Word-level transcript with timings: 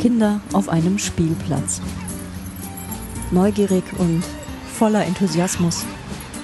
Kinder 0.00 0.40
auf 0.54 0.70
einem 0.70 0.98
Spielplatz. 0.98 1.82
Neugierig 3.30 3.84
und 3.98 4.24
voller 4.72 5.04
Enthusiasmus 5.04 5.84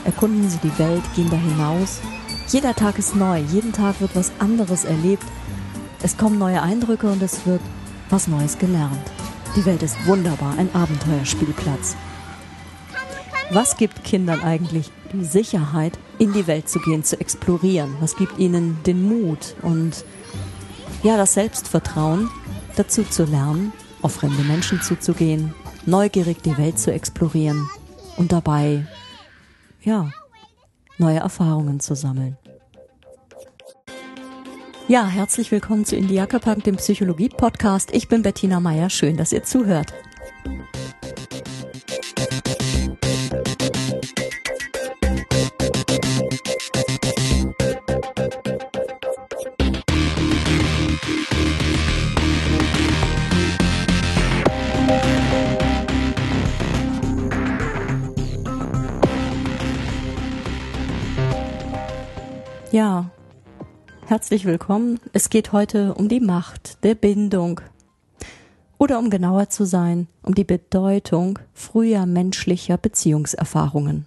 erkunden 0.04 0.50
sie 0.50 0.58
die 0.62 0.78
Welt, 0.78 1.02
gehen 1.14 1.30
da 1.30 1.36
hinaus. 1.36 2.00
Jeder 2.48 2.74
Tag 2.74 2.98
ist 2.98 3.16
neu, 3.16 3.38
jeden 3.38 3.72
Tag 3.72 3.98
wird 4.02 4.14
was 4.14 4.30
anderes 4.40 4.84
erlebt. 4.84 5.24
Es 6.02 6.18
kommen 6.18 6.38
neue 6.38 6.60
Eindrücke 6.60 7.10
und 7.10 7.22
es 7.22 7.46
wird 7.46 7.62
was 8.10 8.28
Neues 8.28 8.58
gelernt. 8.58 9.10
Die 9.56 9.64
Welt 9.64 9.82
ist 9.82 9.96
wunderbar, 10.06 10.58
ein 10.58 10.68
Abenteuerspielplatz. 10.74 11.96
Was 13.50 13.78
gibt 13.78 14.04
Kindern 14.04 14.42
eigentlich 14.42 14.90
die 15.14 15.24
Sicherheit, 15.24 15.98
in 16.18 16.34
die 16.34 16.46
Welt 16.46 16.68
zu 16.68 16.78
gehen, 16.78 17.04
zu 17.04 17.18
explorieren? 17.18 17.96
Was 18.00 18.16
gibt 18.16 18.38
ihnen 18.38 18.76
den 18.84 19.02
Mut 19.08 19.54
und 19.62 20.04
ja, 21.02 21.16
das 21.16 21.34
Selbstvertrauen, 21.34 22.28
dazu 22.76 23.02
zu 23.02 23.24
lernen, 23.24 23.72
auf 24.02 24.14
fremde 24.14 24.42
Menschen 24.42 24.80
zuzugehen, 24.80 25.54
neugierig 25.86 26.42
die 26.42 26.56
Welt 26.58 26.78
zu 26.78 26.92
explorieren 26.92 27.68
und 28.16 28.32
dabei, 28.32 28.86
ja, 29.82 30.10
neue 30.98 31.18
Erfahrungen 31.18 31.80
zu 31.80 31.94
sammeln. 31.94 32.36
Ja, 34.88 35.06
herzlich 35.08 35.50
willkommen 35.50 35.84
zu 35.84 35.96
Indiaka 35.96 36.38
Punk, 36.38 36.62
dem 36.64 36.76
Psychologie-Podcast. 36.76 37.92
Ich 37.92 38.08
bin 38.08 38.22
Bettina 38.22 38.60
Meyer. 38.60 38.88
Schön, 38.88 39.16
dass 39.16 39.32
ihr 39.32 39.42
zuhört. 39.42 39.92
Ja, 62.76 63.10
herzlich 64.04 64.44
willkommen. 64.44 65.00
Es 65.14 65.30
geht 65.30 65.52
heute 65.52 65.94
um 65.94 66.10
die 66.10 66.20
Macht 66.20 66.84
der 66.84 66.94
Bindung. 66.94 67.62
Oder 68.76 68.98
um 68.98 69.08
genauer 69.08 69.48
zu 69.48 69.64
sein, 69.64 70.08
um 70.22 70.34
die 70.34 70.44
Bedeutung 70.44 71.38
früher 71.54 72.04
menschlicher 72.04 72.76
Beziehungserfahrungen. 72.76 74.04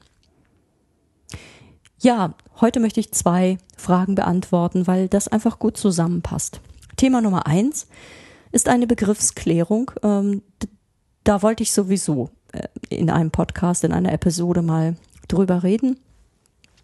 Ja, 2.00 2.36
heute 2.62 2.80
möchte 2.80 3.00
ich 3.00 3.12
zwei 3.12 3.58
Fragen 3.76 4.14
beantworten, 4.14 4.86
weil 4.86 5.08
das 5.08 5.28
einfach 5.28 5.58
gut 5.58 5.76
zusammenpasst. 5.76 6.62
Thema 6.96 7.22
Nummer 7.22 7.48
eins 7.48 7.88
ist 8.52 8.70
eine 8.70 8.86
Begriffsklärung. 8.86 9.90
Ähm, 10.04 10.44
da 11.24 11.42
wollte 11.42 11.64
ich 11.64 11.72
sowieso 11.72 12.30
äh, 12.52 12.68
in 12.90 13.10
einem 13.10 13.32
Podcast, 13.32 13.84
in 13.84 13.94
einer 13.94 14.14
Episode 14.14 14.62
mal 14.62 14.96
drüber 15.28 15.64
reden, 15.64 16.00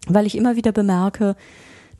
weil 0.08 0.26
ich 0.26 0.36
immer 0.36 0.56
wieder 0.56 0.72
bemerke, 0.72 1.36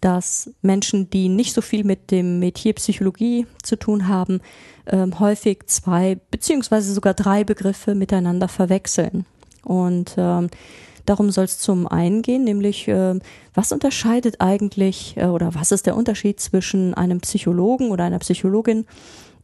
dass 0.07 0.49
Menschen, 0.63 1.11
die 1.11 1.29
nicht 1.29 1.53
so 1.53 1.61
viel 1.61 1.83
mit 1.83 2.13
dem 2.13 2.39
Metier 2.39 2.75
Psychologie 2.75 3.45
zu 3.65 3.75
tun 3.75 4.07
haben, 4.07 4.41
ähm, 4.87 5.19
häufig 5.19 5.67
zwei 5.67 6.19
beziehungsweise 6.31 6.95
sogar 6.95 7.13
drei 7.13 7.43
Begriffe 7.43 7.97
miteinander 7.97 8.47
verwechseln. 8.47 9.27
Und 9.65 10.15
ähm, 10.17 10.49
darum 11.07 11.33
soll 11.33 11.47
es 11.47 11.59
zum 11.59 11.89
einen 11.89 12.23
gehen, 12.23 12.45
nämlich 12.45 12.87
äh, 12.87 13.19
was 13.53 13.73
unterscheidet 13.73 14.41
eigentlich 14.41 15.17
äh, 15.17 15.27
oder 15.27 15.57
was 15.57 15.73
ist 15.73 15.87
der 15.87 15.97
Unterschied 15.97 16.39
zwischen 16.39 16.95
einem 16.95 17.19
Psychologen 17.19 17.91
oder 17.91 18.05
einer 18.05 18.21
Psychologin 18.21 18.87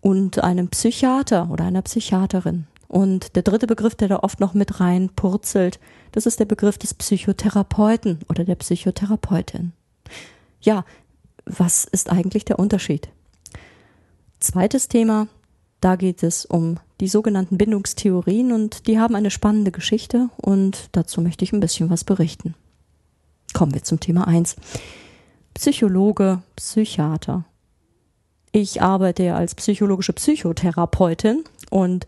und 0.00 0.44
einem 0.44 0.68
Psychiater 0.68 1.48
oder 1.50 1.64
einer 1.64 1.82
Psychiaterin? 1.82 2.68
Und 2.86 3.34
der 3.34 3.42
dritte 3.42 3.66
Begriff, 3.66 3.96
der 3.96 4.06
da 4.06 4.20
oft 4.20 4.38
noch 4.38 4.54
mit 4.54 4.78
rein 4.78 5.10
purzelt, 5.16 5.80
das 6.12 6.24
ist 6.24 6.38
der 6.38 6.44
Begriff 6.44 6.78
des 6.78 6.94
Psychotherapeuten 6.94 8.20
oder 8.28 8.44
der 8.44 8.54
Psychotherapeutin 8.54 9.72
ja, 10.62 10.84
was 11.44 11.84
ist 11.84 12.10
eigentlich 12.10 12.44
der 12.44 12.58
Unterschied? 12.58 13.08
Zweites 14.40 14.88
Thema, 14.88 15.28
da 15.80 15.96
geht 15.96 16.22
es 16.22 16.44
um 16.44 16.78
die 17.00 17.08
sogenannten 17.08 17.58
Bindungstheorien 17.58 18.52
und 18.52 18.86
die 18.86 18.98
haben 18.98 19.14
eine 19.14 19.30
spannende 19.30 19.72
Geschichte 19.72 20.30
und 20.36 20.88
dazu 20.92 21.20
möchte 21.20 21.44
ich 21.44 21.52
ein 21.52 21.60
bisschen 21.60 21.90
was 21.90 22.04
berichten. 22.04 22.54
Kommen 23.52 23.74
wir 23.74 23.82
zum 23.82 24.00
Thema 24.00 24.26
eins: 24.26 24.56
Psychologe, 25.54 26.42
Psychiater. 26.56 27.44
Ich 28.52 28.82
arbeite 28.82 29.24
ja 29.24 29.36
als 29.36 29.54
psychologische 29.54 30.12
Psychotherapeutin 30.12 31.44
und 31.70 32.06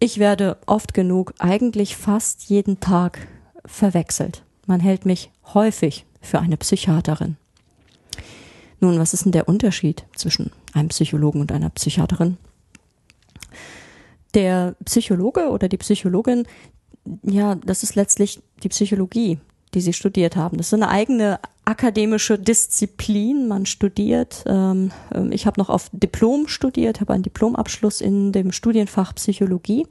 ich 0.00 0.18
werde 0.18 0.58
oft 0.66 0.92
genug, 0.94 1.34
eigentlich 1.38 1.96
fast 1.96 2.44
jeden 2.44 2.80
Tag 2.80 3.26
verwechselt. 3.64 4.42
Man 4.66 4.80
hält 4.80 5.06
mich 5.06 5.30
häufig 5.54 6.04
für 6.20 6.40
eine 6.40 6.56
Psychiaterin. 6.56 7.36
Nun, 8.80 8.98
was 8.98 9.14
ist 9.14 9.24
denn 9.24 9.32
der 9.32 9.48
Unterschied 9.48 10.04
zwischen 10.14 10.52
einem 10.72 10.88
Psychologen 10.88 11.40
und 11.40 11.52
einer 11.52 11.70
Psychiaterin? 11.70 12.36
Der 14.34 14.76
Psychologe 14.84 15.48
oder 15.48 15.68
die 15.68 15.78
Psychologin, 15.78 16.46
ja, 17.22 17.54
das 17.56 17.82
ist 17.82 17.94
letztlich 17.94 18.40
die 18.62 18.68
Psychologie, 18.68 19.38
die 19.74 19.80
sie 19.80 19.92
studiert 19.92 20.36
haben. 20.36 20.58
Das 20.58 20.68
ist 20.68 20.74
eine 20.74 20.88
eigene 20.88 21.40
akademische 21.64 22.38
Disziplin. 22.38 23.48
Man 23.48 23.66
studiert, 23.66 24.44
ähm, 24.46 24.90
ähm 25.12 25.32
ich 25.32 25.46
habe 25.46 25.60
noch 25.60 25.70
auf 25.70 25.90
Diplom 25.92 26.46
studiert, 26.46 27.00
habe 27.00 27.14
einen 27.14 27.22
Diplomabschluss 27.22 28.00
in 28.00 28.32
dem 28.32 28.52
Studienfach 28.52 29.14
Psychologie. 29.14 29.86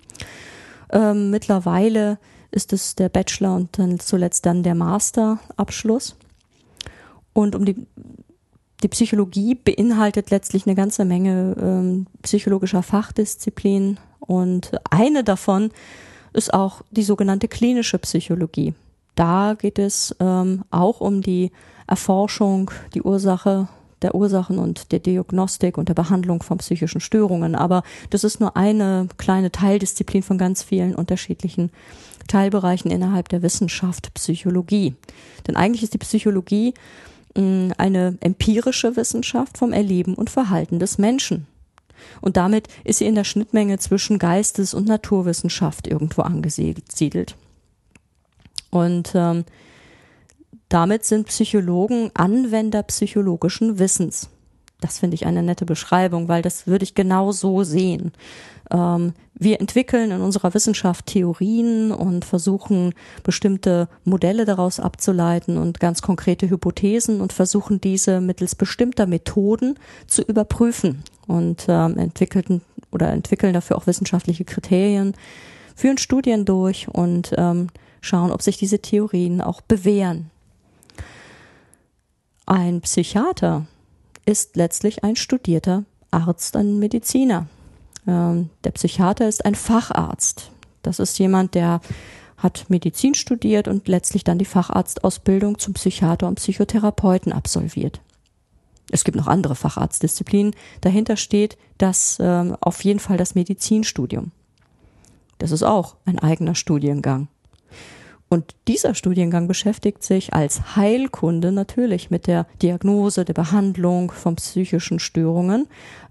Ähm, 0.91 1.29
mittlerweile 1.29 2.19
ist 2.51 2.73
es 2.73 2.95
der 2.95 3.09
Bachelor 3.09 3.55
und 3.55 3.77
dann 3.77 3.99
zuletzt 3.99 4.45
dann 4.45 4.63
der 4.63 4.75
Masterabschluss. 4.75 6.15
Und 7.33 7.55
um 7.55 7.65
die 7.65 7.85
die 8.83 8.87
Psychologie 8.89 9.55
beinhaltet 9.55 10.29
letztlich 10.29 10.67
eine 10.67 10.75
ganze 10.75 11.05
Menge 11.05 11.55
ähm, 11.59 12.07
psychologischer 12.21 12.83
Fachdisziplinen 12.83 13.99
und 14.19 14.71
eine 14.89 15.23
davon 15.23 15.71
ist 16.33 16.53
auch 16.53 16.83
die 16.91 17.03
sogenannte 17.03 17.47
klinische 17.47 17.97
Psychologie. 17.99 18.73
Da 19.15 19.55
geht 19.57 19.79
es 19.79 20.15
ähm, 20.19 20.63
auch 20.69 21.01
um 21.01 21.21
die 21.21 21.51
Erforschung, 21.87 22.69
die 22.93 23.01
Ursache 23.01 23.67
der 24.03 24.13
Ursachen 24.13 24.59
und 24.59 24.91
der 24.91 24.99
Diagnostik 24.99 25.77
und 25.77 25.89
der 25.89 25.95
Behandlung 25.95 26.43
von 26.43 26.59
psychischen 26.59 27.01
Störungen. 27.01 27.55
Aber 27.55 27.81
das 28.11 28.23
ist 28.23 28.39
nur 28.39 28.55
eine 28.55 29.07
kleine 29.17 29.51
Teildisziplin 29.51 30.21
von 30.21 30.37
ganz 30.37 30.61
vielen 30.61 30.93
unterschiedlichen 30.93 31.71
Teilbereichen 32.27 32.91
innerhalb 32.91 33.29
der 33.29 33.41
Wissenschaft 33.41 34.13
Psychologie. 34.13 34.93
Denn 35.47 35.55
eigentlich 35.55 35.83
ist 35.83 35.93
die 35.95 35.99
Psychologie 35.99 36.73
eine 37.37 38.17
empirische 38.19 38.95
Wissenschaft 38.95 39.57
vom 39.57 39.73
Erleben 39.73 40.15
und 40.15 40.29
Verhalten 40.29 40.79
des 40.79 40.97
Menschen. 40.97 41.47
Und 42.21 42.37
damit 42.37 42.67
ist 42.83 42.99
sie 42.99 43.05
in 43.05 43.15
der 43.15 43.23
Schnittmenge 43.23 43.79
zwischen 43.79 44.19
Geistes- 44.19 44.73
und 44.73 44.87
Naturwissenschaft 44.87 45.87
irgendwo 45.87 46.21
angesiedelt. 46.21 47.35
Und 48.69 49.11
ähm, 49.15 49.45
damit 50.69 51.05
sind 51.05 51.27
Psychologen 51.27 52.11
Anwender 52.13 52.83
psychologischen 52.83 53.79
Wissens. 53.79 54.29
Das 54.79 54.99
finde 54.99 55.15
ich 55.15 55.25
eine 55.25 55.41
nette 55.41 55.65
Beschreibung, 55.65 56.27
weil 56.27 56.43
das 56.43 56.67
würde 56.67 56.83
ich 56.83 56.93
genau 56.93 57.31
so 57.31 57.63
sehen. 57.63 58.11
Ähm, 58.69 59.13
wir 59.33 59.59
entwickeln 59.59 60.11
in 60.11 60.21
unserer 60.21 60.53
Wissenschaft 60.53 61.07
Theorien 61.07 61.91
und 61.91 62.25
versuchen 62.25 62.93
bestimmte 63.23 63.87
Modelle 64.03 64.45
daraus 64.45 64.79
abzuleiten 64.79 65.57
und 65.57 65.79
ganz 65.79 66.01
konkrete 66.01 66.49
Hypothesen 66.49 67.21
und 67.21 67.33
versuchen 67.33 67.81
diese 67.81 68.21
mittels 68.21 68.55
bestimmter 68.55 69.07
Methoden 69.07 69.79
zu 70.05 70.21
überprüfen 70.21 71.03
und 71.25 71.65
ähm, 71.67 71.97
entwickelten 71.97 72.61
oder 72.91 73.09
entwickeln 73.09 73.53
dafür 73.53 73.77
auch 73.77 73.87
wissenschaftliche 73.87 74.45
Kriterien, 74.45 75.13
führen 75.75 75.97
Studien 75.97 76.45
durch 76.45 76.87
und 76.87 77.33
ähm, 77.37 77.67
schauen, 78.01 78.31
ob 78.31 78.41
sich 78.43 78.57
diese 78.57 78.79
Theorien 78.79 79.41
auch 79.41 79.61
bewähren. 79.61 80.29
Ein 82.45 82.81
Psychiater 82.81 83.65
ist 84.27 84.57
letztlich 84.57 85.03
ein 85.03 85.15
studierter 85.15 85.85
Arzt, 86.11 86.55
ein 86.55 86.79
Mediziner. 86.79 87.47
Ähm, 88.05 88.49
der 88.63 88.71
Psychiater 88.71 89.27
ist 89.27 89.45
ein 89.45 89.55
Facharzt. 89.55 90.51
Das 90.83 90.99
ist 90.99 91.17
jemand, 91.17 91.55
der 91.55 91.81
hat 92.37 92.65
Medizin 92.69 93.15
studiert 93.15 93.67
und 93.67 93.87
letztlich 93.87 94.23
dann 94.23 94.37
die 94.37 94.45
Facharztausbildung 94.45 95.57
zum 95.57 95.73
Psychiater 95.73 96.27
und 96.27 96.35
Psychotherapeuten 96.35 97.31
absolviert. 97.31 98.01
Es 98.91 99.03
gibt 99.03 99.17
noch 99.17 99.27
andere 99.27 99.55
Facharztdisziplinen. 99.55 100.55
Dahinter 100.81 101.17
steht 101.17 101.57
das 101.77 102.17
ähm, 102.19 102.55
auf 102.61 102.83
jeden 102.83 102.99
Fall 102.99 103.17
das 103.17 103.33
Medizinstudium. 103.35 104.31
Das 105.39 105.51
ist 105.51 105.63
auch 105.63 105.95
ein 106.05 106.19
eigener 106.19 106.55
Studiengang. 106.55 107.27
Und 108.29 108.55
dieser 108.67 108.93
Studiengang 108.93 109.47
beschäftigt 109.47 110.03
sich 110.03 110.33
als 110.33 110.75
Heilkunde 110.75 111.51
natürlich 111.51 112.11
mit 112.11 112.27
der 112.27 112.45
Diagnose, 112.61 113.23
der 113.23 113.33
Behandlung 113.33 114.11
von 114.11 114.35
psychischen 114.35 114.99
Störungen. 114.99 115.67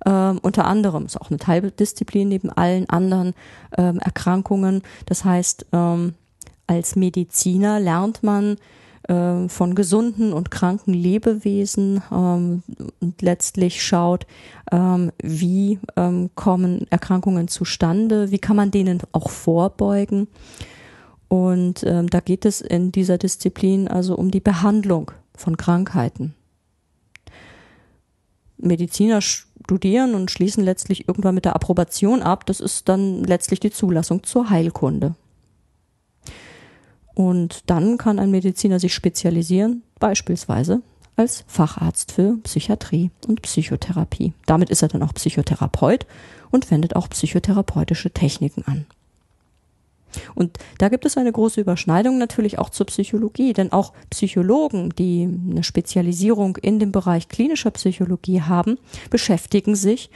Ähm, 0.06 0.38
unter 0.42 0.64
anderem 0.64 1.04
ist 1.04 1.20
auch 1.20 1.30
eine 1.30 1.38
Teildisziplin 1.38 2.28
neben 2.28 2.50
allen 2.50 2.88
anderen 2.88 3.34
ähm, 3.76 3.98
Erkrankungen. 3.98 4.82
Das 5.04 5.24
heißt, 5.24 5.66
ähm, 5.72 6.14
als 6.66 6.96
Mediziner 6.96 7.80
lernt 7.80 8.22
man 8.22 8.56
äh, 9.08 9.48
von 9.48 9.74
gesunden 9.74 10.32
und 10.32 10.50
kranken 10.50 10.94
Lebewesen 10.94 12.02
ähm, 12.10 12.62
und 13.00 13.20
letztlich 13.20 13.82
schaut, 13.82 14.26
ähm, 14.72 15.12
wie 15.22 15.78
ähm, 15.96 16.30
kommen 16.34 16.86
Erkrankungen 16.90 17.48
zustande, 17.48 18.30
wie 18.30 18.38
kann 18.38 18.56
man 18.56 18.70
denen 18.70 19.02
auch 19.12 19.28
vorbeugen. 19.28 20.28
Und 21.28 21.82
ähm, 21.84 22.08
da 22.08 22.20
geht 22.20 22.44
es 22.44 22.61
in 22.61 22.93
dieser 22.93 23.19
Disziplin 23.19 23.88
also 23.88 24.17
um 24.17 24.31
die 24.31 24.40
Behandlung 24.40 25.11
von 25.34 25.56
Krankheiten. 25.56 26.34
Mediziner 28.58 29.20
studieren 29.20 30.14
und 30.14 30.31
schließen 30.31 30.64
letztlich 30.64 31.08
irgendwann 31.08 31.34
mit 31.34 31.44
der 31.44 31.56
Approbation 31.56 32.23
ab. 32.23 32.46
Das 32.46 32.61
ist 32.61 32.88
dann 32.88 33.25
letztlich 33.25 33.61
die 33.61 33.70
Zulassung 33.70 34.23
zur 34.23 34.50
Heilkunde. 34.50 35.14
Und 37.14 37.70
dann 37.70 37.99
kann 37.99 38.19
ein 38.19 38.31
Mediziner 38.31 38.78
sich 38.78 38.94
spezialisieren, 38.94 39.82
beispielsweise 39.99 40.82
als 41.17 41.44
Facharzt 41.46 42.12
für 42.12 42.37
Psychiatrie 42.43 43.11
und 43.26 43.40
Psychotherapie. 43.43 44.34
Damit 44.44 44.69
ist 44.69 44.82
er 44.82 44.88
dann 44.88 45.02
auch 45.02 45.14
Psychotherapeut 45.14 46.06
und 46.50 46.70
wendet 46.70 46.94
auch 46.94 47.08
psychotherapeutische 47.08 48.11
Techniken 48.11 48.64
an. 48.67 48.87
Und 50.34 50.58
da 50.78 50.88
gibt 50.88 51.06
es 51.06 51.16
eine 51.16 51.32
große 51.32 51.60
Überschneidung 51.60 52.18
natürlich 52.18 52.58
auch 52.58 52.70
zur 52.70 52.86
Psychologie, 52.86 53.52
denn 53.52 53.72
auch 53.72 53.92
Psychologen, 54.10 54.90
die 54.96 55.28
eine 55.50 55.62
Spezialisierung 55.62 56.56
in 56.56 56.78
dem 56.78 56.92
Bereich 56.92 57.28
klinischer 57.28 57.70
Psychologie 57.72 58.42
haben, 58.42 58.78
beschäftigen 59.10 59.74
sich 59.74 60.10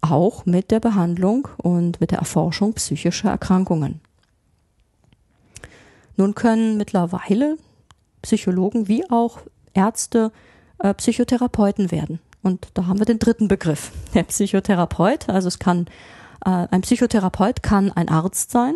auch 0.00 0.46
mit 0.46 0.70
der 0.70 0.80
Behandlung 0.80 1.48
und 1.58 2.00
mit 2.00 2.10
der 2.10 2.18
Erforschung 2.18 2.74
psychischer 2.74 3.30
Erkrankungen. 3.30 4.00
Nun 6.16 6.34
können 6.34 6.76
mittlerweile 6.76 7.56
Psychologen 8.20 8.88
wie 8.88 9.08
auch 9.10 9.38
Ärzte 9.74 10.32
äh, 10.78 10.92
Psychotherapeuten 10.94 11.90
werden. 11.90 12.20
Und 12.42 12.68
da 12.74 12.86
haben 12.86 12.98
wir 12.98 13.06
den 13.06 13.18
dritten 13.18 13.48
Begriff, 13.48 13.92
der 14.14 14.24
Psychotherapeut. 14.24 15.28
Also 15.28 15.48
es 15.48 15.58
kann 15.58 15.86
äh, 16.44 16.66
ein 16.70 16.82
Psychotherapeut 16.82 17.62
kann 17.62 17.92
ein 17.92 18.08
Arzt 18.08 18.50
sein 18.50 18.74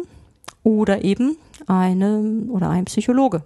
oder 0.67 1.05
eben 1.05 1.37
eine 1.69 2.43
oder 2.49 2.69
ein 2.69 2.87
Psychologe. 2.87 3.45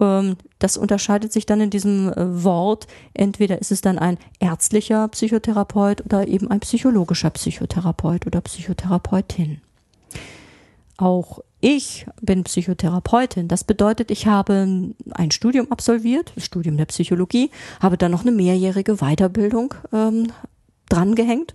Ähm, 0.00 0.36
das 0.58 0.76
unterscheidet 0.76 1.32
sich 1.32 1.46
dann 1.46 1.60
in 1.60 1.70
diesem 1.70 2.12
äh, 2.12 2.44
Wort. 2.44 2.88
Entweder 3.14 3.60
ist 3.60 3.70
es 3.70 3.82
dann 3.82 3.96
ein 3.96 4.18
ärztlicher 4.40 5.06
Psychotherapeut 5.06 6.04
oder 6.04 6.26
eben 6.26 6.50
ein 6.50 6.58
psychologischer 6.58 7.30
Psychotherapeut 7.30 8.26
oder 8.26 8.40
Psychotherapeutin. 8.40 9.60
Auch 10.96 11.38
ich 11.60 12.06
bin 12.20 12.42
Psychotherapeutin. 12.42 13.46
Das 13.46 13.62
bedeutet, 13.62 14.10
ich 14.10 14.26
habe 14.26 14.92
ein 15.12 15.30
Studium 15.30 15.70
absolviert, 15.70 16.32
das 16.34 16.46
Studium 16.46 16.76
der 16.76 16.86
Psychologie, 16.86 17.50
habe 17.80 17.96
dann 17.96 18.10
noch 18.10 18.22
eine 18.22 18.32
mehrjährige 18.32 18.96
Weiterbildung 18.96 19.74
ähm, 19.92 20.32
drangehängt 20.88 21.54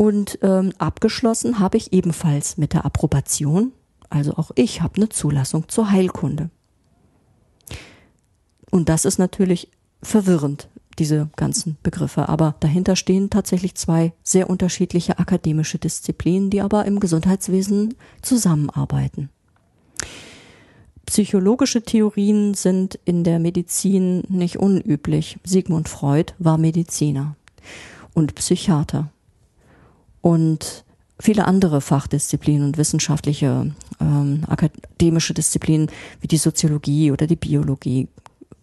und 0.00 0.38
ähm, 0.40 0.72
abgeschlossen 0.78 1.58
habe 1.58 1.76
ich 1.76 1.92
ebenfalls 1.92 2.56
mit 2.56 2.72
der 2.72 2.86
Approbation. 2.86 3.72
Also 4.08 4.32
auch 4.32 4.50
ich 4.54 4.80
habe 4.80 4.96
eine 4.96 5.10
Zulassung 5.10 5.68
zur 5.68 5.90
Heilkunde. 5.90 6.48
Und 8.70 8.88
das 8.88 9.04
ist 9.04 9.18
natürlich 9.18 9.70
verwirrend, 10.02 10.70
diese 10.98 11.28
ganzen 11.36 11.76
Begriffe. 11.82 12.30
Aber 12.30 12.54
dahinter 12.60 12.96
stehen 12.96 13.28
tatsächlich 13.28 13.74
zwei 13.74 14.14
sehr 14.22 14.48
unterschiedliche 14.48 15.18
akademische 15.18 15.76
Disziplinen, 15.78 16.48
die 16.48 16.62
aber 16.62 16.86
im 16.86 16.98
Gesundheitswesen 16.98 17.94
zusammenarbeiten. 18.22 19.28
Psychologische 21.04 21.82
Theorien 21.82 22.54
sind 22.54 22.98
in 23.04 23.22
der 23.22 23.38
Medizin 23.38 24.22
nicht 24.30 24.56
unüblich. 24.56 25.38
Sigmund 25.44 25.90
Freud 25.90 26.32
war 26.38 26.56
Mediziner 26.56 27.36
und 28.14 28.34
Psychiater. 28.34 29.10
Und 30.20 30.84
viele 31.18 31.46
andere 31.46 31.80
Fachdisziplinen 31.80 32.66
und 32.66 32.78
wissenschaftliche 32.78 33.72
ähm, 34.00 34.44
akademische 34.48 35.34
Disziplinen 35.34 35.90
wie 36.20 36.28
die 36.28 36.36
Soziologie 36.36 37.12
oder 37.12 37.26
die 37.26 37.36
Biologie 37.36 38.08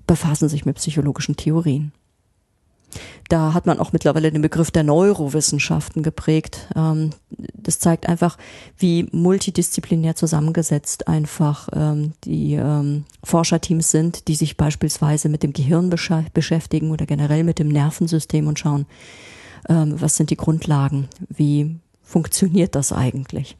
befassen 0.05 0.49
sich 0.49 0.65
mit 0.65 0.77
psychologischen 0.77 1.35
Theorien. 1.35 1.91
Da 3.29 3.53
hat 3.53 3.65
man 3.65 3.79
auch 3.79 3.91
mittlerweile 3.91 4.31
den 4.31 4.41
Begriff 4.41 4.71
der 4.71 4.83
Neurowissenschaften 4.83 6.03
geprägt. 6.03 6.67
Ähm, 6.75 7.09
das 7.53 7.79
zeigt 7.79 8.07
einfach, 8.07 8.37
wie 8.77 9.07
multidisziplinär 9.11 10.15
zusammengesetzt 10.15 11.07
einfach 11.07 11.67
ähm, 11.73 12.13
die 12.23 12.53
ähm, 12.53 13.03
Forscherteams 13.23 13.91
sind, 13.91 14.29
die 14.29 14.35
sich 14.35 14.55
beispielsweise 14.55 15.27
mit 15.27 15.43
dem 15.43 15.51
Gehirn 15.51 15.89
beschäftigen 15.89 16.91
oder 16.91 17.05
generell 17.05 17.43
mit 17.43 17.59
dem 17.59 17.67
Nervensystem 17.67 18.47
und 18.47 18.59
schauen, 18.59 18.85
was 19.67 20.15
sind 20.15 20.29
die 20.29 20.37
Grundlagen, 20.37 21.07
wie 21.29 21.77
funktioniert 22.01 22.75
das 22.75 22.93
eigentlich. 22.93 23.57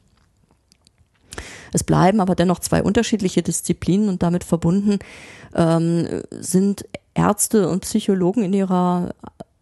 Es 1.74 1.84
bleiben 1.84 2.22
aber 2.22 2.36
dennoch 2.36 2.60
zwei 2.60 2.82
unterschiedliche 2.82 3.44
Disziplinen 3.44 4.10
und 4.10 4.24
damit 4.24 4.44
verbunden 4.44 5.00
ähm, 5.54 6.24
sind 6.32 6.86
Ärzte 7.14 7.70
und 7.70 7.82
Psychologen 7.82 8.44
in 8.44 8.54
ihrer 8.54 9.14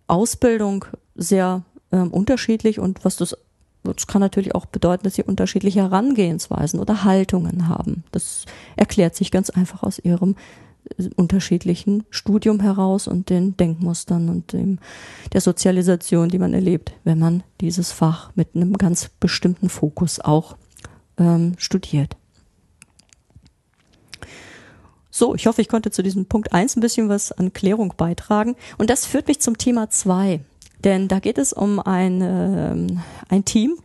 Ausbildung 0.08 0.86
sehr 1.16 1.64
ähm, 1.92 2.12
unterschiedlich 2.12 2.80
und 2.80 3.04
was 3.04 3.18
das 3.18 3.36
das 3.84 4.08
kann 4.08 4.20
natürlich 4.20 4.56
auch 4.56 4.66
bedeuten, 4.66 5.04
dass 5.04 5.14
sie 5.14 5.22
unterschiedliche 5.22 5.82
Herangehensweisen 5.82 6.80
oder 6.80 7.04
Haltungen 7.04 7.68
haben. 7.68 8.04
Das 8.12 8.46
erklärt 8.76 9.16
sich 9.16 9.30
ganz 9.30 9.52
einfach 9.52 9.84
aus 9.84 10.00
ihrem 10.00 10.36
unterschiedlichen 11.16 12.04
Studium 12.10 12.60
heraus 12.60 13.08
und 13.08 13.30
den 13.30 13.58
Denkmustern 13.58 14.30
und 14.30 14.54
dem, 14.54 14.80
der 15.34 15.42
Sozialisation, 15.42 16.30
die 16.30 16.40
man 16.40 16.54
erlebt, 16.54 16.94
wenn 17.04 17.20
man 17.20 17.44
dieses 17.62 17.92
Fach 17.92 18.32
mit 18.36 18.56
einem 18.56 18.74
ganz 18.74 19.10
bestimmten 19.20 19.70
Fokus 19.70 20.20
auch 20.20 20.58
ähm, 21.18 21.54
studiert. 21.58 22.18
So, 25.10 25.34
ich 25.34 25.48
hoffe, 25.48 25.62
ich 25.62 25.70
konnte 25.70 25.92
zu 25.92 26.04
diesem 26.04 26.26
Punkt 26.26 26.52
eins 26.52 26.76
ein 26.76 26.82
bisschen 26.82 27.08
was 27.08 27.32
an 27.32 27.54
Klärung 27.54 27.94
beitragen. 27.96 28.56
Und 28.78 28.90
das 28.90 29.06
führt 29.06 29.30
mich 29.30 29.40
zum 29.40 29.58
Thema 29.58 29.90
zwei. 29.90 30.42
Denn 30.84 31.08
da 31.08 31.20
geht 31.20 31.38
es 31.38 31.54
um 31.54 31.80
ein, 31.80 32.22
äh, 32.22 33.00
ein 33.30 33.46
Team 33.46 33.78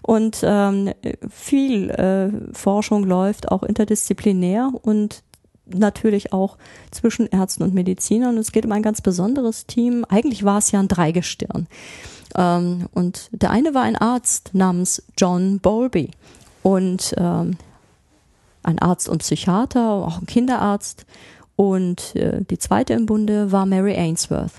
und 0.00 0.38
ähm, 0.42 0.92
viel 1.28 1.90
äh, 1.90 2.30
Forschung 2.54 3.04
läuft 3.04 3.50
auch 3.50 3.62
interdisziplinär 3.62 4.70
und 4.80 5.22
natürlich 5.66 6.32
auch 6.32 6.56
zwischen 6.90 7.26
Ärzten 7.26 7.62
und 7.62 7.74
Medizinern. 7.74 8.38
Es 8.38 8.52
geht 8.52 8.64
um 8.64 8.72
ein 8.72 8.82
ganz 8.82 9.00
besonderes 9.00 9.66
Team. 9.66 10.04
Eigentlich 10.08 10.44
war 10.44 10.58
es 10.58 10.70
ja 10.70 10.80
ein 10.80 10.88
Dreigestirn. 10.88 11.66
Ähm, 12.36 12.86
und 12.92 13.28
der 13.32 13.50
eine 13.50 13.74
war 13.74 13.82
ein 13.82 13.96
Arzt 13.96 14.50
namens 14.52 15.02
John 15.16 15.58
Bowlby. 15.58 16.10
Und 16.62 17.14
ähm, 17.16 17.56
ein 18.62 18.78
Arzt 18.80 19.08
und 19.08 19.18
Psychiater, 19.18 19.90
auch 19.90 20.20
ein 20.20 20.26
Kinderarzt. 20.26 21.06
Und 21.54 22.14
äh, 22.16 22.42
die 22.42 22.58
zweite 22.58 22.94
im 22.94 23.06
Bunde 23.06 23.52
war 23.52 23.66
Mary 23.66 23.94
Ainsworth. 23.94 24.52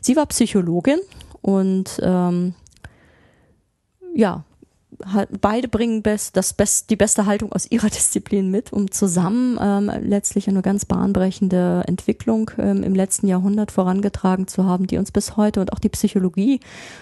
Sie 0.00 0.16
war 0.16 0.26
Psychologin 0.26 0.98
und 1.40 1.98
ähm, 2.02 2.54
ja, 4.14 4.44
beide 5.40 5.68
bringen 5.68 6.02
best, 6.02 6.36
das 6.36 6.52
best, 6.52 6.90
die 6.90 6.96
beste 6.96 7.26
Haltung 7.26 7.52
aus 7.52 7.70
ihrer 7.70 7.88
Disziplin 7.90 8.50
mit, 8.50 8.72
um 8.72 8.90
zusammen 8.90 9.58
ähm, 9.60 9.90
letztlich 10.02 10.48
eine 10.48 10.62
ganz 10.62 10.84
bahnbrechende 10.84 11.84
Entwicklung 11.86 12.50
ähm, 12.58 12.82
im 12.82 12.94
letzten 12.94 13.26
Jahrhundert 13.26 13.72
vorangetragen 13.72 14.46
zu 14.46 14.64
haben, 14.64 14.86
die 14.86 14.98
uns 14.98 15.12
bis 15.12 15.36
heute 15.36 15.60
und 15.60 15.72
auch 15.72 15.78
die 15.78 15.88
Psychologie, 15.88 16.60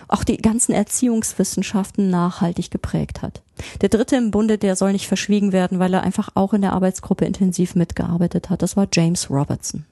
auch 0.08 0.24
die 0.24 0.36
ganzen 0.36 0.72
Erziehungswissenschaften 0.72 2.10
nachhaltig 2.10 2.70
geprägt 2.70 3.22
hat. 3.22 3.42
Der 3.80 3.88
dritte 3.88 4.16
im 4.16 4.30
Bunde, 4.30 4.58
der 4.58 4.76
soll 4.76 4.92
nicht 4.92 5.06
verschwiegen 5.06 5.52
werden, 5.52 5.78
weil 5.78 5.94
er 5.94 6.02
einfach 6.02 6.30
auch 6.34 6.52
in 6.52 6.62
der 6.62 6.72
Arbeitsgruppe 6.72 7.24
intensiv 7.24 7.74
mitgearbeitet 7.74 8.50
hat. 8.50 8.62
Das 8.62 8.76
war 8.76 8.88
James 8.92 9.30
Robertson. 9.30 9.84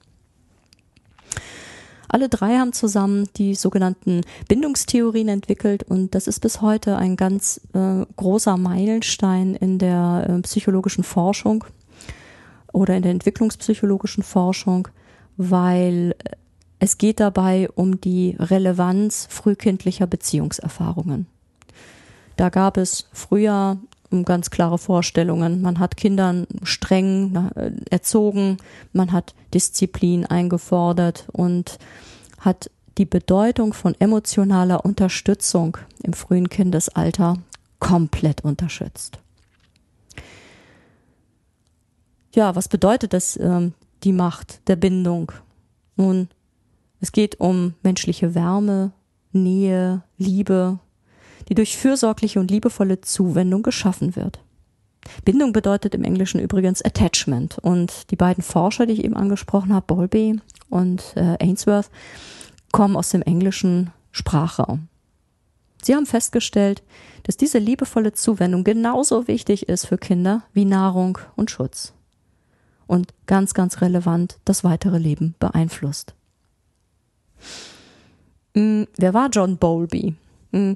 Alle 2.13 2.29
drei 2.29 2.59
haben 2.59 2.73
zusammen 2.73 3.29
die 3.37 3.55
sogenannten 3.55 4.23
Bindungstheorien 4.49 5.29
entwickelt 5.29 5.85
und 5.85 6.17
das 6.17 6.27
ist 6.27 6.41
bis 6.41 6.61
heute 6.61 6.97
ein 6.97 7.15
ganz 7.15 7.61
äh, 7.73 8.05
großer 8.17 8.57
Meilenstein 8.57 9.55
in 9.55 9.79
der 9.79 10.27
äh, 10.29 10.41
psychologischen 10.43 11.05
Forschung 11.05 11.65
oder 12.73 12.97
in 12.97 13.03
der 13.03 13.13
entwicklungspsychologischen 13.13 14.25
Forschung, 14.25 14.89
weil 15.37 16.17
es 16.81 16.99
geht 16.99 17.21
dabei 17.21 17.69
um 17.77 18.01
die 18.01 18.35
Relevanz 18.41 19.29
frühkindlicher 19.31 20.09
Beziehungserfahrungen. 20.09 21.27
Da 22.35 22.49
gab 22.49 22.77
es 22.77 23.07
früher 23.13 23.79
ganz 24.25 24.51
klare 24.51 24.79
Vorstellungen. 24.79 25.63
Man 25.63 25.79
hat 25.79 25.97
Kindern 25.97 26.47
streng 26.63 27.51
äh, 27.55 27.73
erzogen, 27.91 28.57
man 28.93 29.13
hat 29.13 29.35
Disziplin 29.55 30.27
eingefordert 30.27 31.27
und 31.33 31.79
hat 32.39 32.71
die 32.99 33.05
Bedeutung 33.05 33.73
von 33.73 33.95
emotionaler 33.99 34.85
Unterstützung 34.85 35.79
im 36.03 36.13
frühen 36.13 36.49
Kindesalter 36.49 37.39
komplett 37.79 38.45
unterschätzt. 38.45 39.19
Ja, 42.35 42.55
was 42.55 42.69
bedeutet 42.69 43.13
das, 43.13 43.37
ähm, 43.37 43.75
die 44.05 44.13
Macht 44.13 44.69
der 44.69 44.77
Bindung? 44.77 45.33
Nun, 45.97 46.29
es 47.01 47.13
geht 47.13 47.41
um 47.41 47.75
menschliche 47.83 48.35
Wärme, 48.35 48.93
Nähe, 49.33 50.03
Liebe, 50.19 50.79
die 51.51 51.55
durch 51.55 51.77
fürsorgliche 51.77 52.41
und 52.41 52.51
liebevolle 52.51 53.01
Zuwendung 53.01 53.63
geschaffen 53.63 54.17
wird. 54.17 54.39
Bindung 55.25 55.53
bedeutet 55.53 55.95
im 55.95 56.05
Englischen 56.05 56.41
übrigens 56.41 56.81
Attachment. 56.81 57.59
Und 57.59 58.11
die 58.11 58.17
beiden 58.17 58.45
Forscher, 58.45 58.87
die 58.87 58.95
ich 58.95 59.05
eben 59.05 59.17
angesprochen 59.17 59.75
habe, 59.75 59.87
Bowlby 59.87 60.41
und 60.69 61.03
äh, 61.17 61.37
Ainsworth, 61.41 61.91
kommen 62.71 62.97
aus 62.97 63.11
dem 63.11 63.23
englischen 63.23 63.91
Sprachraum. 64.13 64.89
Sie 65.83 65.95
haben 65.95 66.07
festgestellt, 66.07 66.83
dass 67.25 67.37
diese 67.37 67.59
liebevolle 67.59 68.13
Zuwendung 68.13 68.65
genauso 68.65 69.27
wichtig 69.27 69.69
ist 69.69 69.87
für 69.87 69.99
Kinder 69.99 70.43
wie 70.53 70.65
Nahrung 70.65 71.19
und 71.37 71.51
Schutz. 71.51 71.93
Und 72.87 73.13
ganz, 73.27 73.55
ganz 73.55 73.81
relevant 73.81 74.39
das 74.45 74.63
weitere 74.63 74.99
Leben 74.99 75.35
beeinflusst. 75.41 76.15
Hm, 78.55 78.87
wer 78.97 79.15
war 79.15 79.31
John 79.31 79.57
Bowlby? 79.57 80.15
Hm, 80.53 80.75